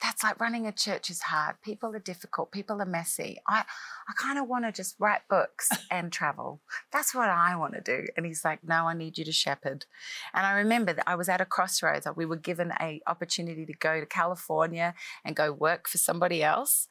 That's 0.00 0.22
like 0.22 0.40
running 0.40 0.66
a 0.66 0.72
church 0.72 1.10
is 1.10 1.22
hard. 1.22 1.56
People 1.62 1.94
are 1.94 2.00
difficult. 2.00 2.52
People 2.52 2.80
are 2.80 2.86
messy. 2.86 3.38
I, 3.46 3.64
I 4.08 4.12
kind 4.16 4.38
of 4.38 4.48
want 4.48 4.64
to 4.64 4.72
just 4.72 4.96
write 4.98 5.28
books 5.28 5.68
and 5.90 6.10
travel. 6.10 6.60
That's 6.92 7.14
what 7.14 7.28
I 7.28 7.54
want 7.56 7.74
to 7.74 7.80
do. 7.80 8.06
And 8.16 8.24
he's 8.24 8.44
like, 8.44 8.64
no, 8.64 8.86
I 8.86 8.94
need 8.94 9.18
you 9.18 9.24
to 9.24 9.32
shepherd. 9.32 9.86
And 10.32 10.46
I 10.46 10.52
remember 10.52 10.92
that 10.92 11.08
I 11.08 11.16
was 11.16 11.28
at 11.28 11.40
a 11.40 11.44
crossroads. 11.44 12.06
We 12.16 12.26
were 12.26 12.36
given 12.36 12.72
a 12.80 13.00
opportunity 13.06 13.66
to 13.66 13.74
go 13.74 14.00
to 14.00 14.06
California 14.06 14.94
and 15.24 15.36
go 15.36 15.52
work 15.52 15.88
for 15.88 15.98
somebody 15.98 16.42
else 16.42 16.88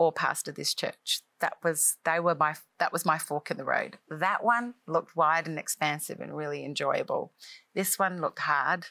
or 0.00 0.10
pastor 0.10 0.50
this 0.50 0.74
church. 0.74 1.20
That 1.40 1.54
was 1.62 1.98
they 2.04 2.18
were 2.20 2.34
my 2.34 2.54
that 2.78 2.92
was 2.92 3.04
my 3.04 3.18
fork 3.18 3.50
in 3.50 3.58
the 3.58 3.64
road. 3.64 3.98
That 4.08 4.42
one 4.42 4.74
looked 4.86 5.14
wide 5.14 5.46
and 5.46 5.58
expansive 5.58 6.20
and 6.20 6.36
really 6.36 6.64
enjoyable. 6.64 7.32
This 7.74 7.98
one 7.98 8.20
looked 8.20 8.40
hard 8.40 8.86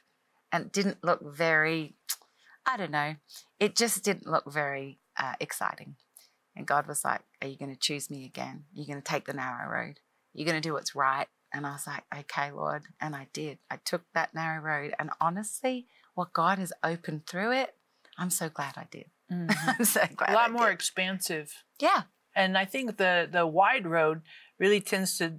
and 0.51 0.71
didn't 0.71 1.03
look 1.03 1.21
very 1.21 1.95
I 2.71 2.77
don't 2.77 2.91
know. 2.91 3.15
It 3.59 3.75
just 3.75 4.03
didn't 4.03 4.27
look 4.27 4.51
very 4.51 4.99
uh, 5.17 5.33
exciting. 5.39 5.95
And 6.55 6.65
God 6.67 6.87
was 6.87 7.03
like, 7.03 7.21
Are 7.41 7.47
you 7.47 7.57
going 7.57 7.73
to 7.73 7.79
choose 7.79 8.09
me 8.09 8.25
again? 8.25 8.65
You're 8.73 8.87
going 8.87 9.01
to 9.01 9.07
take 9.11 9.25
the 9.25 9.33
narrow 9.33 9.69
road. 9.71 9.99
You're 10.33 10.45
going 10.47 10.61
to 10.61 10.67
do 10.67 10.73
what's 10.73 10.93
right. 10.95 11.27
And 11.53 11.65
I 11.65 11.71
was 11.71 11.87
like, 11.87 12.03
Okay, 12.19 12.51
Lord. 12.51 12.83
And 13.01 13.15
I 13.15 13.27
did. 13.33 13.59
I 13.71 13.77
took 13.83 14.03
that 14.13 14.33
narrow 14.33 14.61
road. 14.61 14.93
And 14.99 15.09
honestly, 15.19 15.87
what 16.15 16.33
God 16.33 16.59
has 16.59 16.73
opened 16.83 17.25
through 17.27 17.53
it, 17.53 17.75
I'm 18.17 18.29
so 18.29 18.49
glad 18.49 18.73
I 18.77 18.87
did. 18.91 19.05
I'm 19.31 19.85
so 19.85 20.01
glad. 20.15 20.31
A 20.31 20.33
lot 20.33 20.49
I 20.49 20.51
more 20.51 20.67
did. 20.67 20.73
expansive. 20.73 21.53
Yeah. 21.79 22.03
And 22.35 22.57
I 22.57 22.65
think 22.65 22.97
the 22.97 23.27
the 23.31 23.47
wide 23.47 23.87
road 23.87 24.21
really 24.59 24.81
tends 24.81 25.17
to 25.19 25.35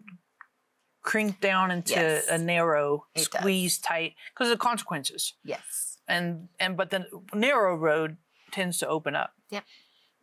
crink 1.02 1.40
down 1.40 1.70
into 1.70 1.92
Yes. 1.94 2.28
a 2.28 2.38
narrow, 2.38 3.06
It 3.14 3.18
does. 3.30 3.40
squeeze 3.40 3.78
tight 3.78 4.14
because 4.34 4.50
of 4.50 4.58
the 4.58 4.62
consequences. 4.62 5.34
Yes. 5.44 5.89
And 6.10 6.48
and 6.58 6.76
but 6.76 6.90
the 6.90 7.06
narrow 7.32 7.76
road 7.76 8.16
tends 8.50 8.78
to 8.78 8.88
open 8.88 9.14
up. 9.14 9.34
Yep. 9.50 9.64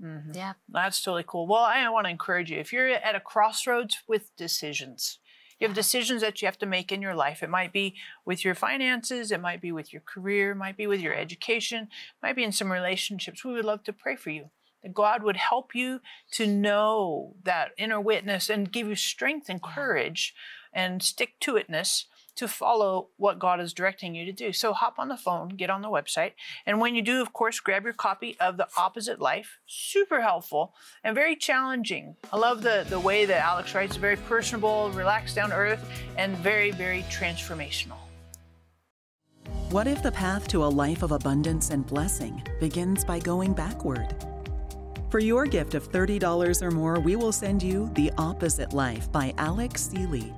Mhm. 0.02 0.36
Yeah. 0.36 0.54
That's 0.70 1.02
totally 1.02 1.24
cool. 1.26 1.48
Well, 1.48 1.64
I 1.64 1.90
want 1.90 2.06
to 2.06 2.12
encourage 2.12 2.52
you 2.52 2.60
if 2.60 2.72
you're 2.72 2.88
at 2.90 3.16
a 3.16 3.20
crossroads 3.20 3.98
with 4.08 4.36
decisions, 4.36 5.20
you 5.60 5.68
have 5.68 5.76
decisions 5.76 6.22
that 6.22 6.42
you 6.42 6.46
have 6.46 6.60
to 6.60 6.66
make 6.68 6.92
in 6.92 7.02
your 7.02 7.16
life. 7.16 7.42
It 7.42 7.50
might 7.50 7.74
be 7.74 7.96
with 8.26 8.46
your 8.46 8.54
finances, 8.54 9.32
it 9.32 9.42
might 9.42 9.62
be 9.62 9.72
with 9.72 9.92
your 9.92 10.04
career, 10.04 10.52
it 10.52 10.56
might 10.56 10.78
be 10.78 10.86
with 10.86 11.02
your 11.02 11.16
education, 11.16 11.84
it 11.86 12.22
might 12.22 12.36
be 12.36 12.44
in 12.44 12.52
some 12.52 12.72
relationships. 12.72 13.44
We 13.44 13.54
would 13.54 13.66
love 13.66 13.84
to 13.86 13.94
pray 13.94 14.16
for 14.16 14.30
you. 14.30 14.52
That 14.84 14.94
God 14.94 15.24
would 15.24 15.38
help 15.38 15.74
you 15.74 16.02
to 16.34 16.46
know 16.46 17.36
that 17.44 17.72
inner 17.78 18.00
witness 18.00 18.50
and 18.50 18.72
give 18.72 18.88
you 18.88 18.96
strength 18.96 19.50
and 19.50 19.62
courage 19.62 20.36
and 20.72 21.02
stick 21.02 21.40
to 21.40 21.54
itness 21.54 22.06
to 22.38 22.48
follow 22.48 23.10
what 23.18 23.40
God 23.40 23.60
is 23.60 23.74
directing 23.74 24.16
you 24.16 24.26
to 24.26 24.32
do. 24.32 24.54
So 24.54 24.74
hop 24.74 24.98
on 24.98 25.10
the 25.10 25.18
phone, 25.18 25.50
get 25.50 25.70
on 25.70 25.82
the 25.82 25.90
website, 25.90 26.34
and 26.66 26.80
when 26.80 26.96
you 26.96 27.02
do, 27.02 27.22
of 27.22 27.34
course, 27.34 27.60
grab 27.60 27.84
your 27.84 27.94
copy 27.94 28.38
of 28.40 28.58
The 28.58 28.68
Opposite 28.78 29.20
Life. 29.20 29.60
Super 29.66 30.22
helpful 30.22 30.74
and 31.04 31.16
very 31.16 31.36
challenging. 31.36 32.16
I 32.32 32.38
love 32.38 32.62
the, 32.62 32.86
the 32.90 33.00
way 33.00 33.26
that 33.26 33.44
Alex 33.44 33.74
writes, 33.76 33.96
very 33.96 34.16
personable, 34.18 34.92
relaxed, 34.92 35.36
down 35.36 35.50
to 35.50 35.56
earth, 35.56 35.90
and 36.18 36.36
very, 36.38 36.72
very 36.72 37.04
transformational. 37.04 37.98
What 39.70 39.88
if 39.88 40.02
the 40.02 40.12
path 40.12 40.48
to 40.50 40.64
a 40.64 40.66
life 40.66 41.04
of 41.04 41.12
abundance 41.12 41.72
and 41.72 41.86
blessing 41.86 42.42
begins 42.60 43.04
by 43.04 43.20
going 43.20 43.54
backward? 43.54 44.16
For 45.10 45.20
your 45.20 45.46
gift 45.46 45.74
of 45.74 45.90
$30 45.92 46.62
or 46.62 46.72
more, 46.72 47.00
we 47.00 47.16
will 47.16 47.32
send 47.32 47.64
you 47.64 47.90
The 47.94 48.12
Opposite 48.18 48.74
Life 48.74 49.12
by 49.12 49.34
Alex 49.38 49.84
Seeley. 49.84 50.34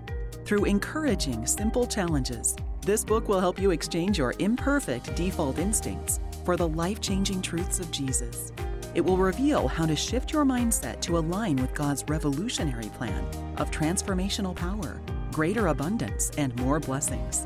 Through 0.49 0.65
encouraging, 0.65 1.45
simple 1.45 1.85
challenges, 1.85 2.55
this 2.81 3.05
book 3.05 3.29
will 3.29 3.39
help 3.39 3.59
you 3.59 3.69
exchange 3.69 4.17
your 4.17 4.33
imperfect 4.39 5.15
default 5.15 5.59
instincts 5.59 6.19
for 6.43 6.57
the 6.57 6.67
life 6.67 6.99
changing 6.99 7.43
truths 7.43 7.79
of 7.79 7.91
Jesus. 7.91 8.51
It 8.95 9.01
will 9.01 9.17
reveal 9.17 9.67
how 9.67 9.85
to 9.85 9.95
shift 9.95 10.33
your 10.33 10.45
mindset 10.45 11.01
to 11.01 11.19
align 11.19 11.57
with 11.57 11.75
God's 11.75 12.03
revolutionary 12.07 12.89
plan 12.97 13.23
of 13.57 13.69
transformational 13.69 14.55
power, 14.55 14.99
greater 15.31 15.67
abundance, 15.67 16.31
and 16.35 16.55
more 16.55 16.79
blessings. 16.79 17.45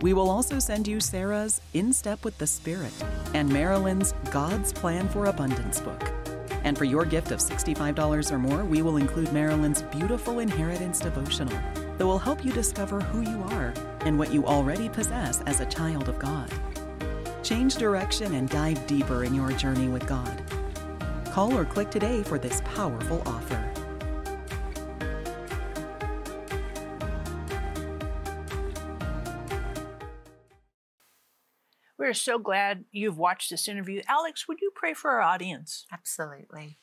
We 0.00 0.12
will 0.12 0.28
also 0.28 0.58
send 0.58 0.88
you 0.88 0.98
Sarah's 0.98 1.60
In 1.74 1.92
Step 1.92 2.24
with 2.24 2.36
the 2.38 2.46
Spirit 2.48 2.92
and 3.34 3.48
Marilyn's 3.48 4.14
God's 4.32 4.72
Plan 4.72 5.08
for 5.08 5.26
Abundance 5.26 5.80
book. 5.80 6.21
And 6.64 6.78
for 6.78 6.84
your 6.84 7.04
gift 7.04 7.30
of 7.32 7.40
$65 7.40 8.30
or 8.30 8.38
more, 8.38 8.64
we 8.64 8.82
will 8.82 8.96
include 8.96 9.32
Marilyn's 9.32 9.82
beautiful 9.82 10.38
inheritance 10.38 11.00
devotional 11.00 11.58
that 11.98 12.06
will 12.06 12.18
help 12.18 12.44
you 12.44 12.52
discover 12.52 13.00
who 13.00 13.22
you 13.22 13.42
are 13.50 13.74
and 14.00 14.18
what 14.18 14.32
you 14.32 14.46
already 14.46 14.88
possess 14.88 15.40
as 15.42 15.60
a 15.60 15.66
child 15.66 16.08
of 16.08 16.18
God. 16.18 16.50
Change 17.42 17.76
direction 17.76 18.34
and 18.34 18.48
dive 18.48 18.86
deeper 18.86 19.24
in 19.24 19.34
your 19.34 19.50
journey 19.52 19.88
with 19.88 20.06
God. 20.06 20.42
Call 21.32 21.56
or 21.56 21.64
click 21.64 21.90
today 21.90 22.22
for 22.22 22.38
this 22.38 22.62
powerful 22.64 23.22
offer. 23.26 23.71
We're 32.12 32.16
so 32.16 32.38
glad 32.38 32.84
you've 32.92 33.16
watched 33.16 33.48
this 33.48 33.66
interview. 33.66 34.02
Alex, 34.06 34.46
would 34.46 34.60
you 34.60 34.70
pray 34.74 34.92
for 34.92 35.12
our 35.12 35.22
audience? 35.22 35.86
Absolutely. 35.90 36.76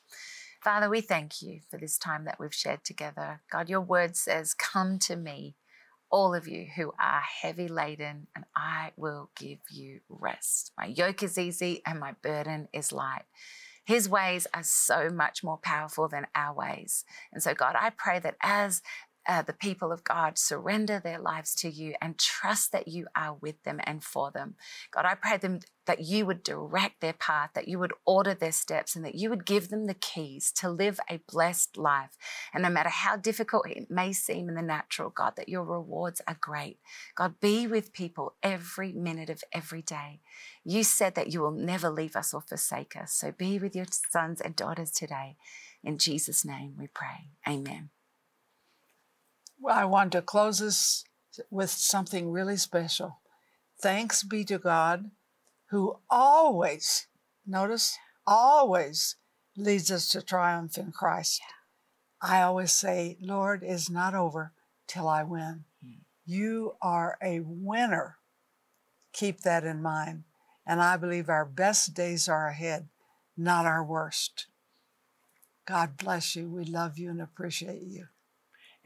Father, 0.63 0.89
we 0.89 1.02
thank 1.02 1.44
you 1.44 1.60
for 1.70 1.78
this 1.78 2.00
time 2.00 2.26
that 2.26 2.39
we've 2.39 2.52
shared 2.52 2.84
together. 2.84 3.42
God, 3.52 3.70
your 3.70 3.82
word 3.82 4.18
says, 4.18 4.56
Come 4.56 4.98
to 4.98 5.15
me, 5.15 5.56
all 6.10 6.34
of 6.34 6.48
you 6.48 6.65
who 6.76 6.94
are 7.00 7.22
heavy 7.22 7.68
laden, 7.68 8.26
and 8.36 8.46
I 8.56 8.94
will 8.98 9.30
give 9.38 9.60
you 9.70 10.00
rest. 10.10 10.72
My 10.76 10.88
yoke 10.88 11.22
is 11.22 11.38
easy 11.38 11.84
and 11.86 12.00
my 12.00 12.13
burden 12.24 12.68
is 12.74 12.92
light. 12.92 13.26
His 13.86 14.10
ways 14.10 14.48
are 14.52 14.63
so 14.63 15.12
much 15.12 15.44
more 15.44 15.58
powerful 15.58 16.08
than 16.08 16.26
our 16.36 16.56
ways. 16.56 17.06
And 17.32 17.44
so, 17.44 17.54
God, 17.54 17.76
I 17.80 17.92
pray 17.92 18.18
that 18.18 18.36
as 18.42 18.82
uh, 19.30 19.44
the 19.44 19.54
people 19.54 19.92
of 19.92 20.04
God 20.04 20.39
surrender 20.39 21.00
their 21.00 21.20
lives 21.20 21.54
to 21.54 21.70
you 21.70 21.94
and 22.02 22.18
trust 22.18 22.72
that 22.72 22.88
you 22.88 23.06
are 23.15 23.36
with 23.36 23.62
them 23.62 23.80
and 23.84 24.04
for 24.04 24.32
them. 24.32 24.56
God, 24.89 25.06
I 25.06 25.13
pray 25.13 25.38
them 25.38 25.60
that 25.86 26.02
you 26.02 26.26
would 26.26 26.42
direct 26.42 27.00
their 27.00 27.13
path, 27.13 27.52
that 27.54 27.68
you 27.68 27.78
would 27.78 27.94
order 28.08 28.34
their 28.34 28.52
steps, 28.52 28.96
and 28.96 29.06
that 29.06 29.13
you 29.13 29.30
would 29.30 29.46
give 29.46 29.70
them 29.70 29.86
the 29.86 29.94
keys 29.94 30.52
to 30.54 30.68
live 30.68 31.00
a 31.08 31.22
blessed 31.32 31.78
life. 31.78 32.18
And 32.56 32.63
no 32.63 32.72
matter 32.72 32.89
how 32.89 33.18
difficult 33.18 33.70
it 33.70 33.92
may 33.92 34.13
seem 34.13 34.50
in 34.50 34.56
the 34.56 34.63
natural, 34.63 35.12
God, 35.12 35.34
that 35.36 35.48
your 35.48 35.63
rewards 35.63 36.22
are 36.28 36.38
great. 36.42 36.80
God, 37.13 37.39
be 37.39 37.68
with 37.68 37.94
people 37.94 38.34
every 38.42 38.94
minute 38.94 39.30
of 39.30 39.44
every 39.54 39.84
day. 39.84 40.22
You 40.65 40.84
said 40.84 41.13
that 41.13 41.32
you 41.32 41.42
will 41.42 41.52
never 41.52 41.92
leave 41.92 42.15
us 42.15 42.34
or 42.34 42.42
forsake 42.42 42.96
us. 42.96 43.13
So 43.13 43.32
be 43.32 43.60
with 43.60 43.76
your 43.76 43.86
sons 44.10 44.42
and 44.42 44.56
daughters 44.56 44.89
today. 44.89 45.38
In 45.84 46.00
Jesus' 46.00 46.44
name 46.44 46.74
we 46.80 46.88
pray. 46.88 47.30
Amen. 47.48 47.92
I 49.67 49.86
want 49.86 50.12
to 50.13 50.22
close 50.22 50.60
this 50.60 51.04
with 51.50 51.69
something 51.69 52.32
really 52.32 52.58
special. 52.58 53.19
Thanks 53.82 54.24
be 54.24 54.43
to 54.45 54.58
God 54.58 55.12
who 55.69 55.98
always, 56.10 57.08
notice, 57.45 57.98
always 58.26 59.15
leads 59.56 59.91
us 59.91 60.10
to 60.10 60.22
triumph 60.22 60.78
in 60.78 60.91
Christ. 60.91 61.41
I 62.22 62.41
always 62.41 62.72
say, 62.72 63.17
Lord, 63.22 63.63
is 63.63 63.89
not 63.89 64.13
over 64.13 64.54
till 64.88 65.08
I 65.08 65.24
win. 65.24 65.65
Hmm. 65.84 66.00
You 66.26 66.76
are 66.82 67.17
a 67.22 67.39
winner. 67.41 68.17
Keep 69.13 69.41
that 69.41 69.63
in 69.63 69.82
mind. 69.82 70.24
And 70.65 70.82
I 70.82 70.98
believe 70.98 71.30
our 71.30 71.45
best 71.45 71.93
days 71.93 72.28
are 72.28 72.48
ahead, 72.48 72.89
not 73.38 73.65
our 73.65 73.84
worst. 73.84 74.48
God 75.65 75.98
bless 75.98 76.36
you. 76.36 76.50
We 76.50 76.65
love 76.65 76.98
you 76.98 77.10
and 77.10 77.22
appreciate 77.22 77.84
you. 77.84 78.08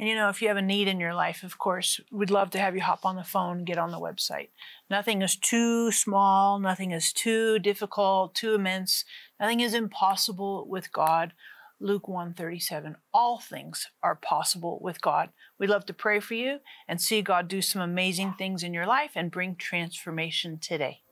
And 0.03 0.09
you 0.09 0.15
know, 0.17 0.27
if 0.27 0.41
you 0.41 0.49
have 0.49 0.57
a 0.57 0.61
need 0.61 0.89
in 0.89 0.99
your 0.99 1.13
life, 1.13 1.43
of 1.43 1.57
course, 1.57 1.97
we'd 2.11 2.29
love 2.29 2.49
to 2.49 2.59
have 2.59 2.75
you 2.75 2.81
hop 2.81 3.05
on 3.05 3.15
the 3.15 3.23
phone, 3.23 3.63
get 3.63 3.77
on 3.77 3.91
the 3.91 4.01
website. 4.01 4.49
Nothing 4.89 5.21
is 5.21 5.37
too 5.37 5.93
small, 5.93 6.59
nothing 6.59 6.91
is 6.91 7.13
too 7.13 7.57
difficult, 7.57 8.35
too 8.35 8.53
immense. 8.53 9.05
Nothing 9.39 9.61
is 9.61 9.73
impossible 9.73 10.67
with 10.67 10.91
God. 10.91 11.31
Luke 11.79 12.09
137. 12.09 12.97
All 13.13 13.39
things 13.39 13.87
are 14.03 14.15
possible 14.15 14.77
with 14.81 14.99
God. 14.99 15.29
We'd 15.57 15.69
love 15.69 15.85
to 15.85 15.93
pray 15.93 16.19
for 16.19 16.33
you 16.33 16.57
and 16.85 16.99
see 16.99 17.21
God 17.21 17.47
do 17.47 17.61
some 17.61 17.81
amazing 17.81 18.33
things 18.33 18.61
in 18.61 18.73
your 18.73 18.85
life 18.85 19.11
and 19.15 19.31
bring 19.31 19.55
transformation 19.55 20.59
today. 20.59 21.02